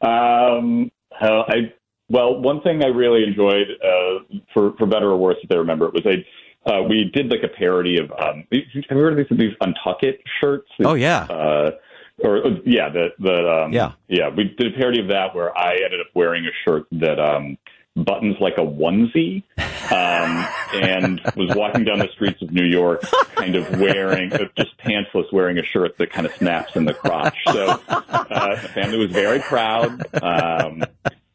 um, 0.00 0.92
hell, 1.10 1.44
I 1.48 1.72
well, 2.08 2.40
one 2.40 2.60
thing 2.60 2.82
I 2.84 2.88
really 2.88 3.24
enjoyed, 3.24 3.68
uh, 3.82 4.38
for 4.52 4.74
for 4.76 4.86
better 4.86 5.08
or 5.10 5.16
worse, 5.16 5.38
if 5.42 5.48
they 5.48 5.56
remember 5.56 5.86
it, 5.86 5.94
was 5.94 6.06
I 6.06 6.24
uh, 6.66 6.82
we 6.88 7.10
did 7.12 7.30
like 7.30 7.42
a 7.42 7.48
parody 7.48 7.98
of. 7.98 8.10
Um, 8.12 8.44
have 8.50 8.60
you 8.74 8.82
heard 8.88 9.18
of 9.18 9.28
these, 9.28 9.38
these 9.38 9.56
Untuck 9.60 10.02
It 10.02 10.20
shirts? 10.40 10.68
Oh, 10.84 10.94
yeah. 10.94 11.24
Uh, 11.24 11.70
or 12.18 12.42
yeah, 12.64 12.88
the 12.90 13.08
the 13.18 13.64
um, 13.64 13.72
Yeah. 13.72 13.92
yeah. 14.08 14.28
We 14.28 14.44
did 14.56 14.74
a 14.74 14.76
parody 14.76 15.00
of 15.00 15.08
that 15.08 15.34
where 15.34 15.56
I 15.56 15.74
ended 15.74 16.00
up 16.00 16.08
wearing 16.14 16.44
a 16.46 16.50
shirt 16.64 16.86
that 16.92 17.18
um, 17.18 17.56
buttons 17.96 18.36
like 18.38 18.54
a 18.58 18.62
onesie, 18.62 19.42
um, 19.90 20.46
and 20.74 21.20
was 21.36 21.54
walking 21.56 21.84
down 21.84 21.98
the 21.98 22.08
streets 22.12 22.40
of 22.42 22.52
New 22.52 22.64
York, 22.64 23.02
kind 23.34 23.56
of 23.56 23.68
wearing 23.80 24.32
uh, 24.32 24.44
just 24.56 24.76
pantsless, 24.78 25.32
wearing 25.32 25.58
a 25.58 25.64
shirt 25.64 25.96
that 25.98 26.10
kind 26.12 26.26
of 26.26 26.34
snaps 26.36 26.76
in 26.76 26.84
the 26.84 26.94
crotch. 26.94 27.36
So 27.46 27.80
uh, 27.88 28.62
the 28.62 28.68
family 28.68 28.98
was 28.98 29.10
very 29.10 29.40
proud. 29.40 30.00
Um, 30.22 30.84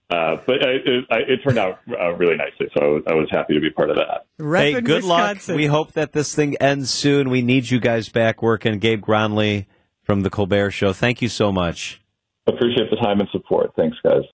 uh, 0.10 0.38
but 0.46 0.64
uh, 0.64 0.70
it, 0.70 0.82
it, 0.86 1.06
it 1.10 1.40
turned 1.44 1.58
out 1.58 1.80
uh, 1.90 2.14
really 2.14 2.38
nicely, 2.38 2.68
so 2.74 2.82
I 2.82 2.88
was, 2.88 3.04
I 3.08 3.14
was 3.14 3.28
happy 3.30 3.54
to 3.56 3.60
be 3.60 3.70
part 3.70 3.90
of 3.90 3.98
that. 3.98 4.26
Rep 4.38 4.64
hey, 4.64 4.82
good 4.82 5.04
Wisconsin. 5.04 5.54
luck. 5.54 5.58
We 5.58 5.66
hope 5.66 5.92
that 5.94 6.14
this 6.14 6.34
thing 6.34 6.56
ends 6.62 6.90
soon. 6.90 7.30
We 7.30 7.42
need 7.42 7.70
you 7.70 7.80
guys 7.80 8.08
back 8.08 8.42
working. 8.42 8.80
Gabe 8.80 9.04
Gronli 9.04 9.66
from 10.04 10.22
the 10.22 10.30
Colbert 10.30 10.72
Show. 10.72 10.94
Thank 10.94 11.22
you 11.22 11.28
so 11.28 11.52
much. 11.52 12.02
Appreciate 12.48 12.90
the 12.90 12.96
time 12.96 13.20
and 13.20 13.28
support. 13.34 13.74
Thanks, 13.76 13.98
guys. 14.02 14.24